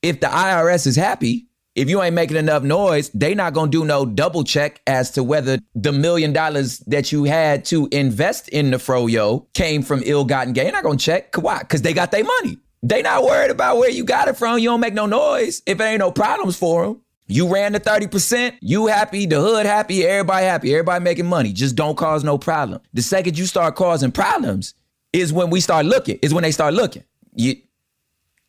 if 0.03 0.21
the 0.21 0.27
IRS 0.27 0.87
is 0.87 0.97
happy, 0.97 1.47
if 1.77 1.89
you 1.89 2.03
ain't 2.03 2.15
making 2.15 2.37
enough 2.37 2.63
noise, 2.63 3.11
they 3.11 3.35
not 3.35 3.55
gonna 3.55 3.71
do 3.71 3.85
no 3.85 4.05
double 4.05 4.43
check 4.43 4.81
as 4.87 5.13
to 5.13 5.23
whether 5.23 5.59
the 5.75 5.93
million 5.93 6.33
dollars 6.33 6.81
that 6.81 7.13
you 7.13 7.25
had 7.25 7.65
to 7.67 7.89
invest 7.93 8.49
in 8.49 8.73
the 8.73 8.77
froyo 8.77 9.47
came 9.55 9.83
from 9.83 10.03
ill-gotten 10.05 10.53
gain. 10.53 10.65
They're 10.65 10.73
not 10.73 10.83
gonna 10.83 10.99
check. 10.99 11.35
Why? 11.37 11.61
Because 11.61 11.83
they 11.83 11.93
got 11.93 12.11
their 12.11 12.25
money. 12.25 12.59
They 12.83 13.03
not 13.03 13.25
worried 13.25 13.51
about 13.51 13.77
where 13.79 13.91
you 13.91 14.05
got 14.05 14.29
it 14.29 14.37
from. 14.37 14.59
You 14.59 14.71
don't 14.71 14.81
make 14.81 14.95
no 14.95 15.07
noise 15.07 15.63
if 15.67 15.79
there 15.79 15.89
ain't 15.89 15.99
no 15.99 16.11
problems 16.11 16.57
for 16.57 16.87
them. 16.87 17.01
You 17.27 17.53
ran 17.53 17.73
the 17.73 17.81
30%, 17.81 18.57
you 18.61 18.89
happy, 18.89 19.25
the 19.25 19.41
hood 19.41 19.65
happy, 19.65 20.05
everybody 20.05 20.47
happy, 20.47 20.73
everybody 20.73 21.05
making 21.05 21.27
money. 21.27 21.53
Just 21.53 21.77
don't 21.77 21.97
cause 21.97 22.25
no 22.25 22.39
problem. 22.39 22.81
The 22.93 23.03
second 23.03 23.39
you 23.39 23.47
start 23.47 23.77
causing 23.77 24.11
problems 24.11 24.75
is 25.13 25.33
when 25.33 25.49
we 25.49 25.61
start 25.61 25.87
looking, 25.87 26.19
is 26.23 26.35
when 26.35 26.43
they 26.43 26.51
start 26.51 26.75
looking. 26.75 27.05
You 27.35 27.57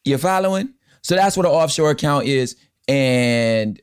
you 0.03 0.17
following? 0.17 0.73
So 1.03 1.15
that's 1.15 1.37
what 1.37 1.45
an 1.45 1.51
offshore 1.51 1.91
account 1.91 2.25
is. 2.25 2.55
And 2.87 3.79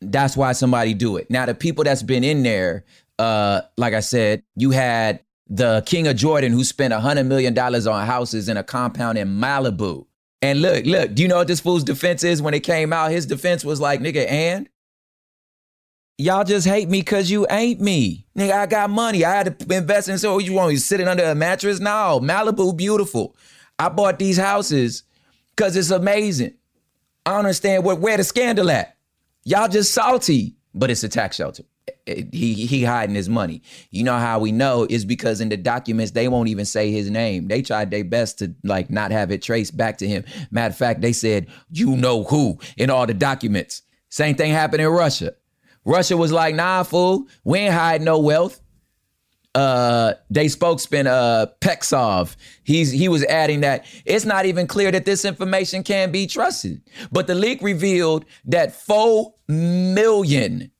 that's 0.00 0.36
why 0.36 0.52
somebody 0.52 0.94
do 0.94 1.16
it. 1.16 1.30
Now, 1.30 1.46
the 1.46 1.54
people 1.54 1.84
that's 1.84 2.02
been 2.02 2.24
in 2.24 2.42
there, 2.42 2.84
uh, 3.18 3.62
like 3.76 3.94
I 3.94 4.00
said, 4.00 4.42
you 4.56 4.70
had 4.70 5.20
the 5.48 5.82
King 5.86 6.06
of 6.06 6.16
Jordan 6.16 6.52
who 6.52 6.64
spent 6.64 6.92
a 6.92 7.00
hundred 7.00 7.24
million 7.24 7.54
dollars 7.54 7.86
on 7.86 8.06
houses 8.06 8.48
in 8.48 8.56
a 8.56 8.64
compound 8.64 9.18
in 9.18 9.28
Malibu. 9.28 10.06
And 10.42 10.60
look, 10.60 10.84
look, 10.84 11.14
do 11.14 11.22
you 11.22 11.28
know 11.28 11.36
what 11.36 11.48
this 11.48 11.60
fool's 11.60 11.84
defense 11.84 12.22
is 12.24 12.42
when 12.42 12.54
it 12.54 12.60
came 12.60 12.92
out? 12.92 13.10
His 13.10 13.26
defense 13.26 13.64
was 13.64 13.80
like, 13.80 14.00
nigga, 14.00 14.30
and 14.30 14.68
y'all 16.18 16.44
just 16.44 16.66
hate 16.66 16.88
me 16.88 17.00
because 17.00 17.30
you 17.30 17.46
ain't 17.50 17.80
me. 17.80 18.26
Nigga, 18.36 18.52
I 18.52 18.66
got 18.66 18.90
money. 18.90 19.24
I 19.24 19.34
had 19.34 19.58
to 19.58 19.74
invest 19.74 20.08
in 20.08 20.18
so 20.18 20.38
you 20.38 20.52
want 20.52 20.70
me 20.70 20.76
sitting 20.76 21.08
under 21.08 21.24
a 21.24 21.34
mattress? 21.34 21.80
No, 21.80 22.20
Malibu, 22.22 22.76
beautiful. 22.76 23.34
I 23.78 23.88
bought 23.88 24.18
these 24.18 24.36
houses 24.36 25.04
because 25.56 25.76
it's 25.76 25.90
amazing. 25.90 26.54
I 27.26 27.38
understand 27.38 27.84
what 27.84 28.00
where 28.00 28.16
the 28.16 28.24
scandal 28.24 28.70
at. 28.70 28.96
Y'all 29.44 29.68
just 29.68 29.92
salty, 29.92 30.56
but 30.74 30.90
it's 30.90 31.04
a 31.04 31.08
tax 31.08 31.36
shelter. 31.36 31.64
He 32.06 32.54
he 32.54 32.84
hiding 32.84 33.14
his 33.14 33.28
money. 33.28 33.62
You 33.90 34.04
know 34.04 34.16
how 34.16 34.38
we 34.38 34.52
know 34.52 34.86
is 34.88 35.04
because 35.04 35.40
in 35.40 35.48
the 35.48 35.56
documents 35.56 36.12
they 36.12 36.28
won't 36.28 36.48
even 36.48 36.64
say 36.64 36.90
his 36.90 37.10
name. 37.10 37.48
They 37.48 37.62
tried 37.62 37.90
their 37.90 38.04
best 38.04 38.38
to 38.38 38.54
like 38.62 38.90
not 38.90 39.10
have 39.10 39.30
it 39.30 39.42
traced 39.42 39.76
back 39.76 39.98
to 39.98 40.08
him. 40.08 40.24
Matter 40.50 40.72
of 40.72 40.76
fact, 40.76 41.00
they 41.00 41.12
said 41.12 41.46
you 41.70 41.96
know 41.96 42.24
who 42.24 42.58
in 42.76 42.90
all 42.90 43.06
the 43.06 43.14
documents. 43.14 43.82
Same 44.08 44.34
thing 44.34 44.52
happened 44.52 44.82
in 44.82 44.88
Russia. 44.88 45.34
Russia 45.84 46.16
was 46.16 46.32
like, 46.32 46.54
nah, 46.54 46.82
fool, 46.82 47.26
we 47.42 47.58
ain't 47.58 47.74
hiding 47.74 48.04
no 48.04 48.18
wealth 48.18 48.60
uh 49.54 50.14
they 50.30 50.48
spokesman 50.48 51.06
uh 51.06 51.46
Peskov 51.60 52.34
he's 52.64 52.90
he 52.90 53.08
was 53.08 53.24
adding 53.24 53.60
that 53.60 53.86
it's 54.04 54.24
not 54.24 54.46
even 54.46 54.66
clear 54.66 54.90
that 54.90 55.04
this 55.04 55.24
information 55.24 55.84
can 55.84 56.10
be 56.10 56.26
trusted 56.26 56.82
but 57.12 57.28
the 57.28 57.34
leak 57.34 57.62
revealed 57.62 58.24
that 58.44 58.74
4 58.74 59.32
million 59.48 60.70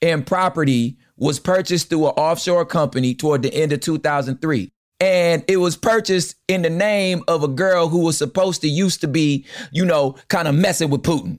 in 0.00 0.22
property 0.22 0.98
was 1.16 1.40
purchased 1.40 1.88
through 1.88 2.06
an 2.06 2.12
offshore 2.12 2.66
company 2.66 3.14
toward 3.14 3.42
the 3.42 3.52
end 3.54 3.72
of 3.72 3.80
2003 3.80 4.70
and 4.98 5.44
it 5.48 5.58
was 5.58 5.76
purchased 5.76 6.36
in 6.48 6.62
the 6.62 6.70
name 6.70 7.22
of 7.28 7.42
a 7.42 7.48
girl 7.48 7.88
who 7.88 8.00
was 8.00 8.16
supposed 8.16 8.60
to 8.60 8.68
used 8.68 9.00
to 9.00 9.08
be 9.08 9.44
you 9.72 9.84
know 9.84 10.16
kind 10.28 10.48
of 10.48 10.54
messing 10.54 10.90
with 10.90 11.02
Putin 11.02 11.38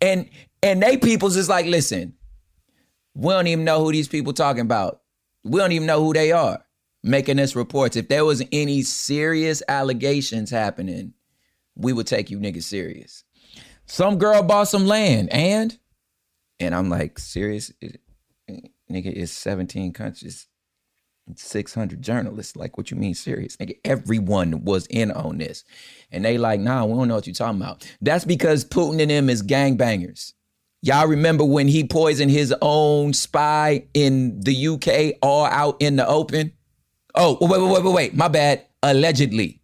and 0.00 0.28
and 0.62 0.82
they 0.82 0.96
peoples 0.96 1.36
is 1.36 1.48
like 1.48 1.66
listen 1.66 2.14
we 3.14 3.32
don't 3.32 3.46
even 3.46 3.64
know 3.64 3.82
who 3.84 3.92
these 3.92 4.08
people 4.08 4.32
talking 4.32 4.62
about 4.62 5.00
we 5.44 5.58
don't 5.58 5.72
even 5.72 5.86
know 5.86 6.02
who 6.04 6.12
they 6.12 6.32
are 6.32 6.64
making 7.02 7.36
this 7.36 7.56
reports. 7.56 7.96
If 7.96 8.08
there 8.08 8.24
was 8.24 8.42
any 8.52 8.82
serious 8.82 9.62
allegations 9.68 10.50
happening, 10.50 11.14
we 11.76 11.92
would 11.92 12.06
take 12.06 12.30
you 12.30 12.38
niggas 12.38 12.64
serious. 12.64 13.24
Some 13.86 14.18
girl 14.18 14.42
bought 14.42 14.68
some 14.68 14.86
land 14.86 15.32
and 15.32 15.76
and 16.60 16.74
I'm 16.74 16.88
like, 16.88 17.18
serious? 17.18 17.72
It, 17.80 18.00
nigga, 18.48 19.06
it's 19.06 19.32
17 19.32 19.92
countries, 19.92 20.46
600 21.34 22.02
journalists. 22.02 22.56
Like, 22.56 22.76
what 22.76 22.90
you 22.90 22.96
mean 22.96 23.14
serious? 23.14 23.56
Nigga, 23.56 23.78
everyone 23.84 24.64
was 24.64 24.86
in 24.86 25.10
on 25.10 25.38
this. 25.38 25.64
And 26.12 26.24
they 26.24 26.38
like, 26.38 26.60
nah, 26.60 26.84
we 26.84 26.94
don't 26.94 27.08
know 27.08 27.16
what 27.16 27.26
you're 27.26 27.34
talking 27.34 27.60
about. 27.60 27.90
That's 28.00 28.24
because 28.24 28.64
Putin 28.64 29.00
and 29.00 29.10
them 29.10 29.30
is 29.30 29.42
gangbangers. 29.42 30.34
Y'all 30.82 31.06
remember 31.06 31.44
when 31.44 31.68
he 31.68 31.84
poisoned 31.84 32.30
his 32.30 32.54
own 32.62 33.12
spy 33.12 33.84
in 33.92 34.40
the 34.40 34.66
UK 34.68 35.18
all 35.22 35.44
out 35.44 35.76
in 35.80 35.96
the 35.96 36.06
open? 36.06 36.52
Oh, 37.14 37.36
wait, 37.40 37.60
wait, 37.60 37.70
wait, 37.70 37.84
wait, 37.84 37.94
wait. 37.94 38.14
My 38.14 38.28
bad. 38.28 38.64
Allegedly. 38.82 39.60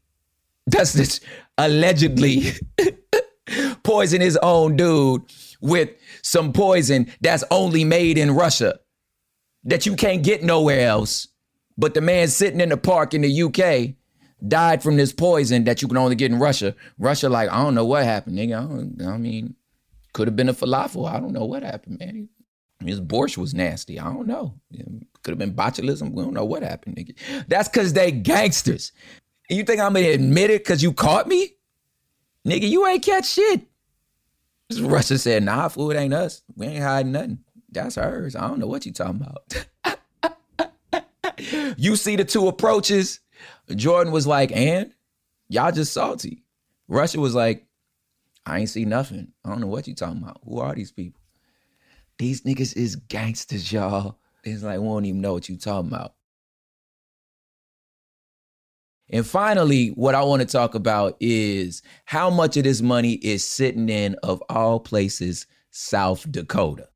That's 0.66 0.92
this. 0.92 1.20
Allegedly 1.56 2.52
poison 3.82 4.20
his 4.20 4.36
own 4.42 4.76
dude 4.76 5.22
with 5.60 5.90
some 6.26 6.52
poison 6.52 7.06
that's 7.20 7.44
only 7.52 7.84
made 7.84 8.18
in 8.18 8.32
Russia 8.32 8.80
that 9.62 9.86
you 9.86 9.94
can't 9.94 10.24
get 10.24 10.42
nowhere 10.42 10.88
else. 10.88 11.28
But 11.78 11.94
the 11.94 12.00
man 12.00 12.26
sitting 12.28 12.60
in 12.60 12.70
the 12.70 12.76
park 12.76 13.14
in 13.14 13.22
the 13.22 13.42
UK 13.42 13.94
died 14.46 14.82
from 14.82 14.96
this 14.96 15.12
poison 15.12 15.64
that 15.64 15.82
you 15.82 15.88
can 15.88 15.96
only 15.96 16.16
get 16.16 16.32
in 16.32 16.40
Russia. 16.40 16.74
Russia, 16.98 17.28
like, 17.28 17.48
I 17.48 17.62
don't 17.62 17.76
know 17.76 17.84
what 17.84 18.02
happened, 18.02 18.38
nigga. 18.38 18.56
I, 19.06 19.14
I 19.14 19.18
mean, 19.18 19.54
could 20.14 20.26
have 20.26 20.34
been 20.34 20.48
a 20.48 20.54
falafel. 20.54 21.08
I 21.08 21.20
don't 21.20 21.32
know 21.32 21.44
what 21.44 21.62
happened, 21.62 22.00
man. 22.00 22.28
His 22.84 23.00
borscht 23.00 23.36
was 23.36 23.54
nasty. 23.54 24.00
I 24.00 24.12
don't 24.12 24.26
know. 24.26 24.54
Could 25.22 25.30
have 25.30 25.38
been 25.38 25.54
botulism. 25.54 26.12
We 26.12 26.24
don't 26.24 26.34
know 26.34 26.44
what 26.44 26.64
happened, 26.64 26.96
nigga. 26.96 27.46
That's 27.46 27.68
because 27.68 27.92
they 27.92 28.10
gangsters. 28.10 28.90
You 29.48 29.62
think 29.62 29.80
I'm 29.80 29.94
gonna 29.94 30.08
admit 30.08 30.50
it 30.50 30.64
because 30.64 30.82
you 30.82 30.92
caught 30.92 31.28
me? 31.28 31.54
Nigga, 32.44 32.68
you 32.68 32.84
ain't 32.86 33.04
catch 33.04 33.28
shit. 33.28 33.62
Russia 34.80 35.18
said, 35.18 35.44
nah, 35.44 35.68
it 35.76 35.96
ain't 35.96 36.14
us. 36.14 36.42
We 36.56 36.66
ain't 36.66 36.82
hiding 36.82 37.12
nothing. 37.12 37.38
That's 37.70 37.96
hers. 37.96 38.34
I 38.34 38.48
don't 38.48 38.58
know 38.58 38.66
what 38.66 38.86
you 38.86 38.92
talking 38.92 39.20
about. 39.22 39.66
you 41.76 41.96
see 41.96 42.16
the 42.16 42.24
two 42.24 42.48
approaches. 42.48 43.20
Jordan 43.74 44.12
was 44.12 44.26
like, 44.26 44.50
and 44.52 44.92
y'all 45.48 45.72
just 45.72 45.92
salty. 45.92 46.42
Russia 46.88 47.20
was 47.20 47.34
like, 47.34 47.66
I 48.44 48.60
ain't 48.60 48.68
see 48.68 48.84
nothing. 48.84 49.32
I 49.44 49.50
don't 49.50 49.60
know 49.60 49.66
what 49.66 49.88
you 49.88 49.94
talking 49.94 50.22
about. 50.22 50.40
Who 50.44 50.58
are 50.60 50.74
these 50.74 50.92
people? 50.92 51.20
These 52.18 52.42
niggas 52.42 52.76
is 52.76 52.96
gangsters, 52.96 53.70
y'all. 53.72 54.18
It's 54.44 54.62
like 54.62 54.78
we 54.78 54.86
don't 54.86 55.04
even 55.04 55.20
know 55.20 55.32
what 55.32 55.48
you 55.48 55.56
talking 55.56 55.90
about. 55.90 56.14
And 59.10 59.26
finally, 59.26 59.88
what 59.88 60.14
I 60.14 60.22
want 60.22 60.42
to 60.42 60.46
talk 60.46 60.74
about 60.74 61.16
is 61.20 61.82
how 62.04 62.28
much 62.30 62.56
of 62.56 62.64
this 62.64 62.82
money 62.82 63.14
is 63.14 63.44
sitting 63.44 63.88
in, 63.88 64.16
of 64.22 64.42
all 64.48 64.80
places, 64.80 65.46
South 65.70 66.30
Dakota. 66.30 66.88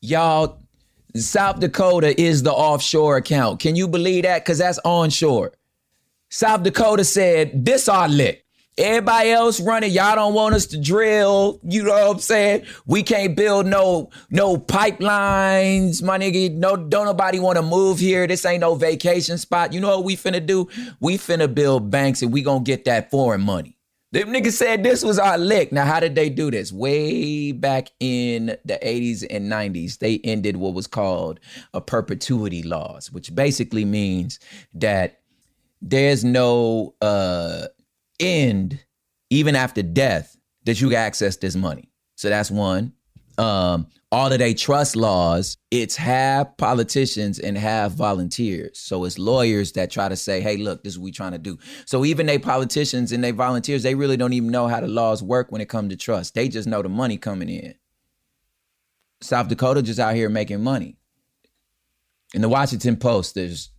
Y'all, 0.00 0.62
South 1.14 1.60
Dakota 1.60 2.18
is 2.20 2.42
the 2.42 2.52
offshore 2.52 3.16
account. 3.16 3.60
Can 3.60 3.76
you 3.76 3.88
believe 3.88 4.24
that? 4.24 4.44
Because 4.44 4.58
that's 4.58 4.78
onshore. 4.84 5.52
South 6.28 6.62
Dakota 6.62 7.04
said, 7.04 7.64
this 7.64 7.88
our 7.88 8.08
lick. 8.08 8.45
Everybody 8.78 9.30
else 9.30 9.58
running, 9.58 9.90
y'all 9.90 10.14
don't 10.16 10.34
want 10.34 10.54
us 10.54 10.66
to 10.66 10.78
drill. 10.78 11.60
You 11.62 11.84
know 11.84 11.92
what 11.92 12.16
I'm 12.16 12.18
saying? 12.18 12.66
We 12.84 13.02
can't 13.02 13.34
build 13.34 13.66
no 13.66 14.10
no 14.28 14.58
pipelines, 14.58 16.02
my 16.02 16.18
nigga. 16.18 16.52
No, 16.52 16.76
don't 16.76 17.06
nobody 17.06 17.38
want 17.38 17.56
to 17.56 17.62
move 17.62 17.98
here. 17.98 18.26
This 18.26 18.44
ain't 18.44 18.60
no 18.60 18.74
vacation 18.74 19.38
spot. 19.38 19.72
You 19.72 19.80
know 19.80 19.88
what 19.96 20.04
we 20.04 20.14
finna 20.14 20.44
do? 20.44 20.68
We 21.00 21.16
finna 21.16 21.52
build 21.52 21.90
banks 21.90 22.20
and 22.20 22.32
we 22.32 22.42
gonna 22.42 22.64
get 22.64 22.84
that 22.84 23.10
foreign 23.10 23.40
money. 23.40 23.76
Them 24.12 24.28
niggas 24.28 24.52
said 24.52 24.82
this 24.82 25.02
was 25.02 25.18
our 25.18 25.38
lick. 25.38 25.72
Now, 25.72 25.84
how 25.84 25.98
did 25.98 26.14
they 26.14 26.28
do 26.28 26.50
this? 26.50 26.70
Way 26.70 27.52
back 27.52 27.88
in 27.98 28.56
the 28.64 28.78
80s 28.82 29.26
and 29.28 29.50
90s, 29.50 29.98
they 29.98 30.20
ended 30.22 30.56
what 30.56 30.74
was 30.74 30.86
called 30.86 31.40
a 31.74 31.80
perpetuity 31.80 32.62
laws, 32.62 33.10
which 33.10 33.34
basically 33.34 33.84
means 33.84 34.38
that 34.74 35.20
there's 35.82 36.24
no 36.24 36.94
uh 37.00 37.66
end, 38.20 38.84
even 39.30 39.56
after 39.56 39.82
death, 39.82 40.36
that 40.64 40.80
you 40.80 40.88
can 40.88 40.98
access 40.98 41.36
this 41.36 41.56
money. 41.56 41.90
So 42.16 42.28
that's 42.28 42.50
one. 42.50 42.92
Um, 43.38 43.88
all 44.12 44.32
of 44.32 44.38
they 44.38 44.54
trust 44.54 44.96
laws, 44.96 45.58
it's 45.70 45.96
half 45.96 46.56
politicians 46.56 47.38
and 47.38 47.58
half 47.58 47.92
volunteers. 47.92 48.78
So 48.78 49.04
it's 49.04 49.18
lawyers 49.18 49.72
that 49.72 49.90
try 49.90 50.08
to 50.08 50.16
say, 50.16 50.40
hey, 50.40 50.56
look, 50.56 50.82
this 50.82 50.94
is 50.94 50.98
what 50.98 51.04
we 51.04 51.12
trying 51.12 51.32
to 51.32 51.38
do. 51.38 51.58
So 51.84 52.04
even 52.04 52.26
they 52.26 52.38
politicians 52.38 53.12
and 53.12 53.22
they 53.22 53.32
volunteers, 53.32 53.82
they 53.82 53.94
really 53.94 54.16
don't 54.16 54.32
even 54.32 54.50
know 54.50 54.68
how 54.68 54.80
the 54.80 54.88
laws 54.88 55.22
work 55.22 55.52
when 55.52 55.60
it 55.60 55.68
comes 55.68 55.90
to 55.90 55.96
trust. 55.96 56.34
They 56.34 56.48
just 56.48 56.68
know 56.68 56.82
the 56.82 56.88
money 56.88 57.18
coming 57.18 57.48
in. 57.48 57.74
South 59.20 59.48
Dakota 59.48 59.82
just 59.82 59.98
out 59.98 60.14
here 60.14 60.28
making 60.28 60.62
money. 60.62 60.96
In 62.34 62.42
the 62.42 62.48
Washington 62.48 62.96
Post, 62.96 63.34
there's 63.34 63.70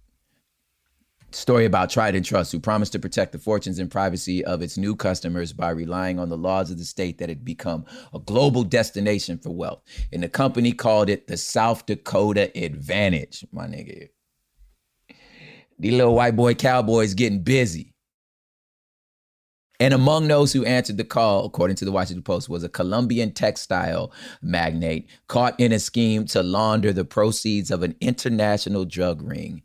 story 1.32 1.66
about 1.66 1.90
Trident 1.90 2.26
Trust, 2.26 2.52
who 2.52 2.60
promised 2.60 2.94
to 2.94 3.00
protect 3.00 3.32
the 3.32 3.40
fortunes 3.40 3.80
and 3.80 3.92
privacy 3.92 4.44
of 4.46 4.62
its 4.62 4.78
new 4.78 4.96
customers 4.96 5.54
by 5.54 5.70
relying 5.70 6.20
on 6.20 6.30
the 6.30 6.38
laws 6.38 6.72
of 6.72 6.78
the 6.78 6.86
state 6.86 7.18
that 7.18 7.30
had 7.30 7.44
become 7.44 7.86
a 8.14 8.20
global 8.20 8.64
destination 8.64 9.38
for 9.38 9.50
wealth. 9.50 9.82
And 10.12 10.24
the 10.24 10.30
company 10.30 10.72
called 10.72 11.10
it 11.10 11.28
the 11.28 11.38
South 11.38 11.86
Dakota 11.86 12.52
Advantage, 12.56 13.46
my 13.52 13.68
nigga. 13.68 14.10
These 15.80 15.94
little 15.94 16.16
white 16.16 16.36
boy 16.36 16.56
cowboys 16.56 17.14
getting 17.14 17.44
busy. 17.44 17.94
And 19.80 19.94
among 19.94 20.28
those 20.28 20.52
who 20.54 20.66
answered 20.66 20.98
the 20.98 21.04
call, 21.04 21.46
according 21.46 21.76
to 21.78 21.86
the 21.86 21.92
Washington 21.92 22.24
Post, 22.24 22.50
was 22.50 22.64
a 22.64 22.70
Colombian 22.70 23.32
textile 23.32 24.12
magnate 24.42 25.08
caught 25.28 25.60
in 25.60 25.72
a 25.72 25.78
scheme 25.78 26.26
to 26.26 26.42
launder 26.42 26.92
the 26.92 27.06
proceeds 27.06 27.70
of 27.70 27.84
an 27.84 27.96
international 28.02 28.86
drug 28.86 29.22
ring 29.22 29.62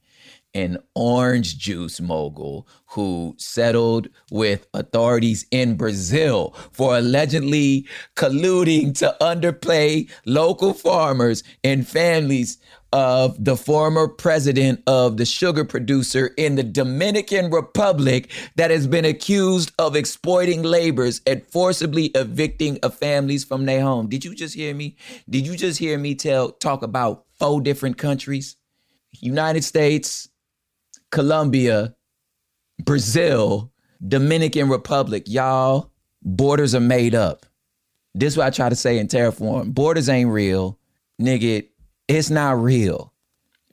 an 0.54 0.78
orange 0.94 1.58
juice 1.58 2.00
mogul 2.00 2.68
who 2.86 3.34
settled 3.38 4.08
with 4.30 4.66
authorities 4.74 5.46
in 5.50 5.76
Brazil 5.76 6.54
for 6.72 6.98
allegedly 6.98 7.86
colluding 8.16 8.96
to 8.98 9.16
underplay 9.20 10.10
local 10.26 10.74
farmers 10.74 11.42
and 11.64 11.88
families 11.88 12.58
of 12.92 13.42
the 13.42 13.56
former 13.56 14.06
president 14.06 14.82
of 14.86 15.16
the 15.16 15.24
sugar 15.24 15.64
producer 15.64 16.30
in 16.36 16.56
the 16.56 16.62
Dominican 16.62 17.50
Republic 17.50 18.30
that 18.56 18.70
has 18.70 18.86
been 18.86 19.06
accused 19.06 19.72
of 19.78 19.96
exploiting 19.96 20.62
laborers 20.62 21.22
and 21.26 21.42
forcibly 21.46 22.06
evicting 22.14 22.78
families 22.90 23.44
from 23.44 23.64
their 23.64 23.80
home. 23.80 24.08
Did 24.08 24.24
you 24.24 24.34
just 24.34 24.54
hear 24.54 24.74
me? 24.74 24.96
Did 25.28 25.46
you 25.46 25.56
just 25.56 25.78
hear 25.78 25.96
me 25.98 26.14
tell 26.14 26.50
talk 26.50 26.82
about 26.82 27.24
four 27.38 27.62
different 27.62 27.96
countries? 27.96 28.56
United 29.20 29.64
States, 29.64 30.28
Colombia, 31.12 31.94
Brazil, 32.82 33.70
Dominican 34.06 34.68
Republic. 34.68 35.24
Y'all, 35.26 35.92
borders 36.22 36.74
are 36.74 36.80
made 36.80 37.14
up. 37.14 37.46
This 38.14 38.32
is 38.32 38.36
what 38.36 38.46
I 38.46 38.50
try 38.50 38.68
to 38.68 38.74
say 38.74 38.98
in 38.98 39.08
Terraform. 39.08 39.72
Borders 39.72 40.08
ain't 40.08 40.30
real. 40.30 40.78
Nigga, 41.20 41.68
it's 42.08 42.30
not 42.30 42.60
real. 42.60 43.12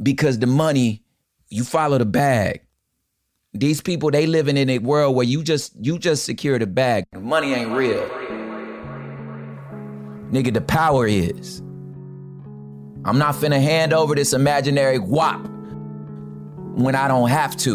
Because 0.04 0.40
the 0.40 0.48
money, 0.48 1.02
you 1.50 1.64
follow 1.64 1.98
the 1.98 2.06
bag. 2.06 2.62
These 3.54 3.82
people, 3.82 4.12
they 4.12 4.28
living 4.28 4.58
in 4.58 4.70
a 4.70 4.78
world 4.80 5.16
where 5.16 5.26
you 5.26 5.42
just 5.42 5.74
you 5.84 5.98
just 5.98 6.26
secure 6.26 6.60
the 6.60 6.68
bag. 6.68 7.06
Money 7.18 7.54
ain't 7.54 7.72
real. 7.72 8.08
Nigga, 10.30 10.54
the 10.54 10.62
power 10.62 11.08
is. 11.08 11.62
I'm 13.06 13.18
not 13.18 13.34
finna 13.34 13.62
hand 13.62 13.94
over 13.94 14.14
this 14.14 14.34
imaginary 14.34 15.00
guap 15.00 15.59
when 16.76 16.96
I 16.96 17.08
don't 17.08 17.30
have 17.30 17.56
to. 17.58 17.72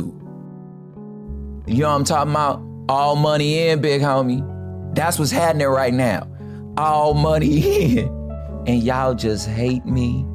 You 1.66 1.82
know 1.82 1.88
what 1.88 1.94
I'm 1.96 2.04
talking 2.04 2.32
about? 2.32 2.62
All 2.88 3.16
money 3.16 3.68
in, 3.68 3.80
big 3.80 4.02
homie. 4.02 4.44
That's 4.94 5.18
what's 5.18 5.30
happening 5.30 5.66
right 5.66 5.94
now. 5.94 6.28
All 6.76 7.14
money 7.14 7.96
in. 7.98 8.08
And 8.66 8.82
y'all 8.82 9.14
just 9.14 9.48
hate 9.48 9.84
me 9.84 10.26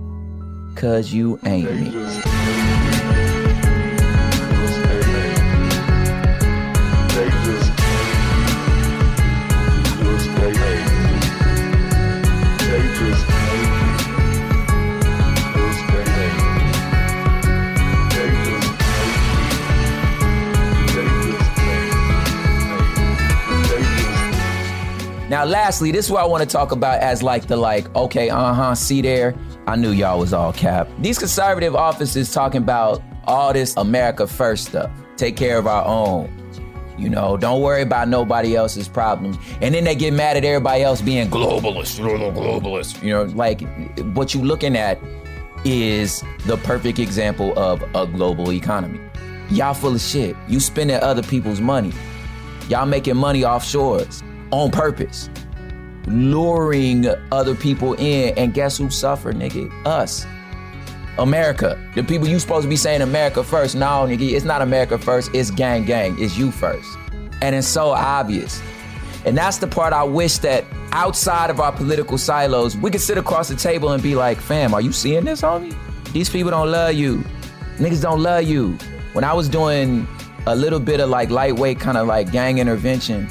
cause 0.76 1.12
you 1.14 1.40
ain't 1.46 1.72
me. 1.74 2.39
Lastly, 25.50 25.92
this 25.92 26.06
is 26.06 26.12
what 26.12 26.22
I 26.22 26.26
want 26.26 26.44
to 26.44 26.50
talk 26.50 26.72
about 26.72 27.00
as 27.00 27.24
like 27.24 27.48
the 27.48 27.58
like, 27.58 27.94
okay, 27.96 28.30
uh 28.30 28.54
huh, 28.54 28.76
see 28.76 29.02
there. 29.02 29.36
I 29.68 29.76
knew 29.76 29.92
y'all 29.92 30.20
was 30.20 30.34
all 30.34 30.54
cap. 30.54 30.90
These 31.00 31.20
conservative 31.20 31.76
offices 31.76 32.32
talking 32.32 32.62
about 32.62 33.02
all 33.26 33.54
this 33.54 33.76
America 33.78 34.28
first 34.28 34.70
stuff. 34.70 34.90
Take 35.18 35.36
care 35.36 35.58
of 35.58 35.68
our 35.68 35.86
own. 35.86 36.36
You 36.98 37.10
know, 37.10 37.38
don't 37.38 37.62
worry 37.62 37.82
about 37.82 38.10
nobody 38.10 38.56
else's 38.56 38.90
problems. 38.90 39.38
And 39.62 39.74
then 39.74 39.86
they 39.86 39.96
get 39.96 40.14
mad 40.14 40.36
at 40.36 40.44
everybody 40.44 40.84
else 40.84 41.02
being 41.02 41.30
globalist, 41.30 41.98
you 41.98 42.06
know, 42.06 42.32
globalist. 42.32 43.02
You 43.02 43.14
know, 43.14 43.24
like 43.24 43.62
what 44.16 44.34
you 44.34 44.42
looking 44.42 44.76
at 44.76 45.00
is 45.64 46.24
the 46.46 46.58
perfect 46.58 47.00
example 47.00 47.58
of 47.58 47.82
a 47.96 48.06
global 48.06 48.52
economy. 48.52 49.00
Y'all 49.50 49.74
full 49.74 49.96
of 49.96 50.02
shit. 50.02 50.36
You 50.48 50.60
spending 50.60 50.98
other 50.98 51.24
people's 51.24 51.62
money. 51.62 51.94
Y'all 52.68 52.86
making 52.86 53.16
money 53.16 53.42
offshores 53.42 54.22
on 54.52 54.70
purpose, 54.72 55.30
luring 56.10 57.08
other 57.32 57.56
people 57.56 57.94
in. 57.94 58.38
And 58.38 58.54
guess 58.54 58.78
who 58.78 58.90
suffered, 58.90 59.36
nigga? 59.36 59.72
Us. 59.86 60.26
America. 61.18 61.80
The 61.96 62.04
people 62.04 62.28
you 62.28 62.40
supposed 62.40 62.64
to 62.64 62.70
be 62.70 62.76
saying 62.76 63.02
America 63.02 63.44
first. 63.44 63.76
No, 63.76 64.06
nigga, 64.08 64.32
it's 64.32 64.46
not 64.46 64.62
America 64.62 64.98
first. 64.98 65.32
It's 65.34 65.52
gang 65.52 65.86
gang. 65.86 66.16
It's 66.20 66.38
you 66.38 66.52
first. 66.52 66.98
And 67.42 67.56
it's 67.56 67.68
so 67.68 67.90
obvious. 67.90 68.62
And 69.26 69.38
that's 69.38 69.58
the 69.58 69.68
part 69.68 69.94
I 69.94 70.04
wish 70.04 70.38
that 70.40 70.66
outside 70.92 71.50
of 71.50 71.60
our 71.60 71.72
political 71.72 72.18
silos, 72.18 72.76
we 72.78 72.90
could 72.90 73.02
sit 73.02 73.18
across 73.18 73.50
the 73.50 73.56
table 73.56 73.92
and 73.92 74.02
be 74.02 74.16
like, 74.16 74.40
fam, 74.40 74.74
are 74.74 74.82
you 74.82 74.92
seeing 74.92 75.26
this, 75.26 75.42
homie? 75.42 75.76
These 76.14 76.30
people 76.30 76.52
don't 76.52 76.72
love 76.72 76.94
you. 76.96 77.24
Niggas 77.78 78.02
don't 78.02 78.24
love 78.24 78.44
you. 78.44 78.78
When 79.14 79.24
I 79.24 79.34
was 79.34 79.50
doing 79.50 80.08
a 80.48 80.56
little 80.56 80.80
bit 80.80 81.00
of 81.00 81.10
like 81.10 81.30
lightweight 81.30 81.80
kind 81.80 81.98
of 81.98 82.08
like 82.08 82.32
gang 82.32 82.60
intervention, 82.60 83.30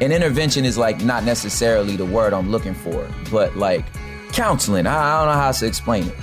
and 0.00 0.12
intervention 0.12 0.64
is 0.64 0.76
like 0.76 1.02
not 1.02 1.24
necessarily 1.24 1.96
the 1.96 2.04
word 2.04 2.32
I'm 2.32 2.50
looking 2.50 2.74
for, 2.74 3.08
but 3.30 3.56
like 3.56 3.84
counseling. 4.32 4.86
I, 4.86 4.94
I 4.94 5.18
don't 5.18 5.34
know 5.34 5.40
how 5.40 5.52
to 5.52 5.66
explain 5.66 6.04
it. 6.08 6.14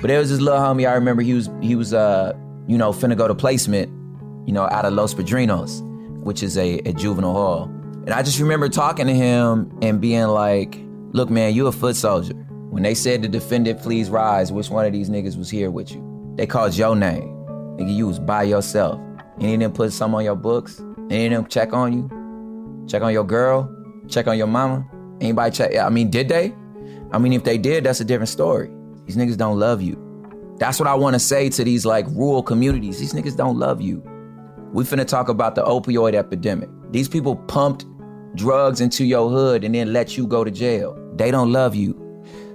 But 0.00 0.08
there 0.08 0.18
was 0.18 0.30
this 0.30 0.40
little 0.40 0.58
homie 0.60 0.88
I 0.88 0.94
remember 0.94 1.22
he 1.22 1.34
was 1.34 1.50
he 1.60 1.74
was 1.74 1.92
uh 1.92 2.32
you 2.66 2.78
know 2.78 2.92
finna 2.92 3.16
go 3.16 3.28
to 3.28 3.34
placement, 3.34 3.88
you 4.46 4.52
know, 4.52 4.64
out 4.64 4.84
of 4.84 4.92
Los 4.94 5.14
Padrinos, 5.14 5.82
which 6.22 6.42
is 6.42 6.56
a, 6.56 6.78
a 6.80 6.92
juvenile 6.92 7.32
hall. 7.32 7.64
And 8.04 8.10
I 8.10 8.22
just 8.22 8.40
remember 8.40 8.68
talking 8.68 9.06
to 9.06 9.14
him 9.14 9.70
and 9.82 10.00
being 10.00 10.26
like, 10.26 10.78
look, 11.12 11.28
man, 11.30 11.54
you 11.54 11.66
a 11.66 11.72
foot 11.72 11.96
soldier. 11.96 12.34
When 12.70 12.82
they 12.82 12.94
said 12.94 13.22
the 13.22 13.28
defendant 13.28 13.82
please 13.82 14.08
rise, 14.10 14.50
which 14.50 14.70
one 14.70 14.86
of 14.86 14.92
these 14.92 15.10
niggas 15.10 15.36
was 15.36 15.50
here 15.50 15.70
with 15.70 15.92
you? 15.92 16.34
They 16.36 16.46
called 16.46 16.76
your 16.76 16.96
name. 16.96 17.28
Nigga, 17.76 17.94
you 17.94 18.06
was 18.06 18.18
by 18.18 18.44
yourself. 18.44 19.00
Any 19.40 19.54
of 19.54 19.60
them 19.60 19.72
put 19.72 19.92
some 19.92 20.14
on 20.14 20.24
your 20.24 20.36
books? 20.36 20.80
Any 21.10 21.26
of 21.26 21.32
them 21.32 21.46
check 21.46 21.72
on 21.72 21.92
you? 21.92 22.19
Check 22.90 23.02
on 23.02 23.12
your 23.12 23.24
girl? 23.24 23.72
Check 24.08 24.26
on 24.26 24.36
your 24.36 24.48
mama? 24.48 24.84
Anybody 25.20 25.54
check? 25.54 25.76
I 25.76 25.88
mean, 25.90 26.10
did 26.10 26.28
they? 26.28 26.52
I 27.12 27.18
mean, 27.18 27.32
if 27.32 27.44
they 27.44 27.56
did, 27.56 27.84
that's 27.84 28.00
a 28.00 28.04
different 28.04 28.30
story. 28.30 28.68
These 29.06 29.16
niggas 29.16 29.36
don't 29.36 29.60
love 29.60 29.80
you. 29.80 29.96
That's 30.58 30.80
what 30.80 30.88
I 30.88 30.94
want 30.94 31.14
to 31.14 31.20
say 31.20 31.48
to 31.50 31.62
these 31.62 31.86
like 31.86 32.04
rural 32.08 32.42
communities. 32.42 32.98
These 32.98 33.12
niggas 33.12 33.36
don't 33.36 33.56
love 33.56 33.80
you. 33.80 34.02
We 34.72 34.82
finna 34.82 35.06
talk 35.06 35.28
about 35.28 35.54
the 35.54 35.62
opioid 35.62 36.14
epidemic. 36.14 36.68
These 36.90 37.08
people 37.08 37.36
pumped 37.36 37.86
drugs 38.34 38.80
into 38.80 39.04
your 39.04 39.30
hood 39.30 39.62
and 39.62 39.72
then 39.72 39.92
let 39.92 40.16
you 40.16 40.26
go 40.26 40.42
to 40.42 40.50
jail. 40.50 40.98
They 41.14 41.30
don't 41.30 41.52
love 41.52 41.76
you. 41.76 41.96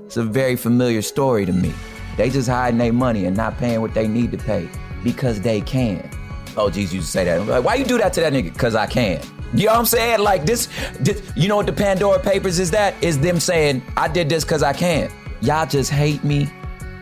It's 0.05 0.17
a 0.17 0.23
very 0.23 0.57
familiar 0.57 1.01
story 1.01 1.45
to 1.45 1.53
me. 1.53 1.73
They 2.17 2.29
just 2.29 2.49
hiding 2.49 2.77
their 2.77 2.91
money 2.91 3.23
and 3.23 3.37
not 3.37 3.57
paying 3.57 3.79
what 3.79 3.93
they 3.93 4.07
need 4.07 4.31
to 4.33 4.37
pay 4.37 4.67
because 5.01 5.39
they 5.39 5.61
can. 5.61 6.09
Oh, 6.57 6.69
geez, 6.69 6.93
you 6.93 7.01
say 7.01 7.23
that. 7.23 7.45
Like, 7.47 7.63
why 7.63 7.75
you 7.75 7.85
do 7.85 7.97
that 7.99 8.11
to 8.13 8.21
that 8.21 8.33
nigga? 8.33 8.51
Because 8.51 8.75
I 8.75 8.85
can. 8.85 9.21
You 9.55 9.67
know 9.67 9.71
what 9.71 9.79
I'm 9.79 9.85
saying? 9.85 10.19
Like 10.19 10.45
this, 10.45 10.67
this, 10.99 11.21
you 11.35 11.47
know 11.47 11.55
what 11.55 11.65
the 11.65 11.73
Pandora 11.73 12.19
Papers 12.19 12.59
is 12.59 12.71
that? 12.71 12.93
Is 13.01 13.19
them 13.19 13.39
saying, 13.39 13.81
I 13.95 14.09
did 14.09 14.27
this 14.27 14.43
because 14.43 14.63
I 14.63 14.73
can't. 14.73 15.11
Y'all 15.41 15.65
just 15.65 15.89
hate 15.89 16.23
me 16.23 16.49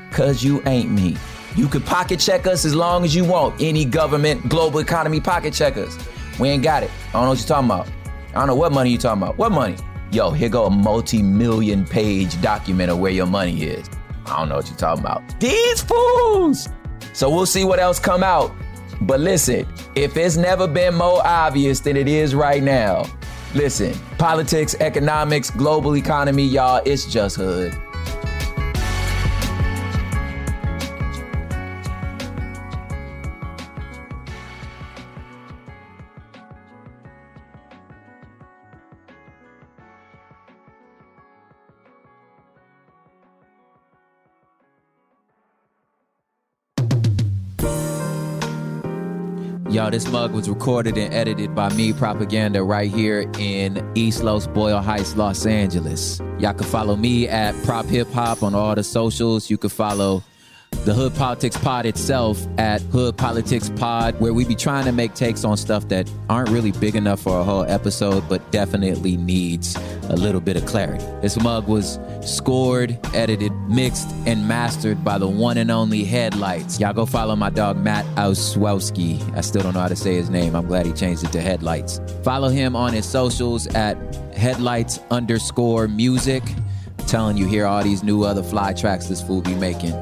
because 0.10 0.44
you 0.44 0.62
ain't 0.68 0.92
me. 0.92 1.18
You 1.56 1.68
could 1.68 1.84
pocket 1.86 2.20
check 2.20 2.46
us 2.46 2.64
as 2.66 2.76
long 2.76 3.06
as 3.06 3.16
you 3.16 3.26
want. 3.26 3.60
Any 3.60 3.86
government, 3.86 4.50
global 4.50 4.80
economy 4.80 5.20
pocket 5.20 5.54
check 5.54 5.78
us. 5.78 5.98
We 6.40 6.50
ain't 6.50 6.64
got 6.64 6.84
it. 6.84 6.92
I 7.10 7.14
don't 7.14 7.24
know 7.24 7.30
what 7.30 7.40
you're 7.40 7.48
talking 7.48 7.70
about. 7.70 7.88
I 8.30 8.40
don't 8.40 8.48
know 8.48 8.56
what 8.56 8.72
money 8.72 8.92
you 8.92 8.98
talking 8.98 9.22
about. 9.24 9.38
What 9.38 9.52
money? 9.52 9.78
Yo, 10.12 10.30
here 10.30 10.50
go 10.50 10.66
a 10.66 10.70
multi-million 10.70 11.86
page 11.86 12.40
document 12.42 12.92
of 12.92 13.00
where 13.00 13.12
your 13.12 13.26
money 13.26 13.64
is. 13.64 13.90
I 14.28 14.38
don't 14.38 14.50
know 14.50 14.58
what 14.58 14.68
you're 14.68 14.78
talking 14.78 15.04
about. 15.04 15.40
These 15.40 15.82
fools. 15.82 16.70
So 17.14 17.30
we'll 17.30 17.46
see 17.46 17.64
what 17.64 17.80
else 17.80 18.00
come 18.00 18.24
out. 18.24 18.54
But 19.02 19.20
listen, 19.20 19.68
if 19.96 20.18
it's 20.18 20.38
never 20.38 20.68
been 20.68 20.96
more 20.96 21.26
obvious 21.26 21.80
than 21.80 21.98
it 21.98 22.08
is 22.08 22.34
right 22.36 22.64
now, 22.64 23.06
listen, 23.54 23.94
politics, 24.18 24.76
economics, 24.80 25.50
global 25.52 25.96
economy, 25.96 26.44
y'all, 26.44 26.82
it's 26.86 27.06
just 27.06 27.36
hood. 27.38 27.78
Y'all, 49.84 49.92
this 49.92 50.08
mug 50.08 50.32
was 50.32 50.48
recorded 50.48 50.98
and 50.98 51.14
edited 51.14 51.54
by 51.54 51.68
me, 51.74 51.92
Propaganda, 51.92 52.64
right 52.64 52.90
here 52.90 53.30
in 53.38 53.86
East 53.96 54.24
Los 54.24 54.48
Boyle 54.48 54.80
Heights, 54.80 55.18
Los 55.18 55.46
Angeles. 55.46 56.22
Y'all 56.40 56.54
can 56.54 56.66
follow 56.66 56.96
me 56.96 57.28
at 57.28 57.54
Prop 57.66 57.86
Hip 57.88 58.10
Hop 58.14 58.44
on 58.44 58.56
all 58.56 58.76
the 58.76 58.84
socials. 58.86 59.50
You 59.50 59.58
can 59.58 59.70
follow 59.70 60.24
the 60.86 60.94
Hood 60.94 61.14
Politics 61.16 61.58
Pod 61.58 61.86
itself 61.86 62.46
at 62.58 62.82
Hood 62.82 63.18
Politics 63.18 63.72
Pod, 63.76 64.20
where 64.20 64.34
we 64.34 64.46
be 64.46 64.56
trying 64.56 64.86
to 64.86 64.92
make 64.92 65.14
takes 65.14 65.44
on 65.44 65.58
stuff 65.58 65.88
that 65.90 66.12
aren't 66.30 66.50
really 66.50 66.72
big 66.74 66.96
enough 66.96 67.22
for 67.22 67.40
a 67.40 67.44
whole 67.44 67.64
episode, 67.64 68.28
but 68.28 68.52
definitely 68.52 69.18
needs 69.18 69.76
a 70.10 70.16
little 70.16 70.42
bit 70.42 70.58
of 70.58 70.66
clarity. 70.66 71.04
This 71.22 71.42
mug 71.42 71.68
was 71.68 72.00
scored, 72.22 73.00
edited, 73.14 73.54
mixed, 73.70 74.10
and 74.26 74.48
mastered 74.48 75.04
by 75.04 75.18
the 75.18 75.28
one 75.28 75.58
and 75.58 75.72
only 75.72 76.04
Headlights. 76.04 76.80
Y'all 76.80 76.94
go 76.94 77.06
follow 77.06 77.36
my 77.36 77.50
dog 77.50 77.78
Matt 77.78 78.06
Oswowski. 78.16 79.22
I 79.36 79.42
still 79.42 79.64
don't 79.64 79.74
know 79.74 79.80
how 79.80 79.88
to 79.88 79.96
say 79.96 80.16
his 80.16 80.30
name. 80.30 80.56
I'm 80.56 80.68
glad 80.68 80.86
he 80.86 80.94
changed 80.94 81.24
it 81.24 81.32
to 81.32 81.42
Headlights. 81.42 82.02
Follow 82.24 82.50
him 82.50 82.76
on 82.76 82.94
his 82.94 83.06
socials 83.06 83.68
at 83.68 83.98
Headlights 84.36 85.00
underscore 85.12 85.88
music. 85.88 86.44
I'm 87.00 87.06
telling 87.06 87.38
you, 87.38 87.48
hear 87.48 87.66
all 87.66 87.84
these 87.84 88.04
new 88.04 88.24
other 88.24 88.44
fly 88.44 88.74
tracks 88.74 89.08
this 89.08 89.22
fool 89.22 89.42
be 89.42 89.56
making. 89.56 89.94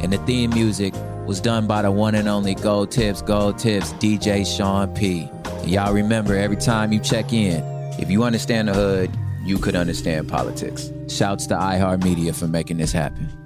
And 0.00 0.12
the 0.12 0.18
theme 0.18 0.50
music 0.50 0.94
was 1.26 1.40
done 1.40 1.66
by 1.66 1.82
the 1.82 1.90
one 1.90 2.14
and 2.14 2.28
only 2.28 2.54
Gold 2.54 2.90
Tips, 2.90 3.22
Gold 3.22 3.58
Tips, 3.58 3.92
DJ 3.94 4.46
Sean 4.46 4.92
P. 4.94 5.28
And 5.44 5.70
y'all 5.70 5.92
remember 5.92 6.36
every 6.36 6.56
time 6.56 6.92
you 6.92 7.00
check 7.00 7.32
in, 7.32 7.62
if 7.98 8.10
you 8.10 8.22
understand 8.22 8.68
the 8.68 8.74
hood, 8.74 9.10
you 9.44 9.58
could 9.58 9.76
understand 9.76 10.28
politics. 10.28 10.90
Shouts 11.08 11.46
to 11.46 11.54
iHeartMedia 11.54 12.34
for 12.34 12.46
making 12.46 12.76
this 12.78 12.92
happen. 12.92 13.45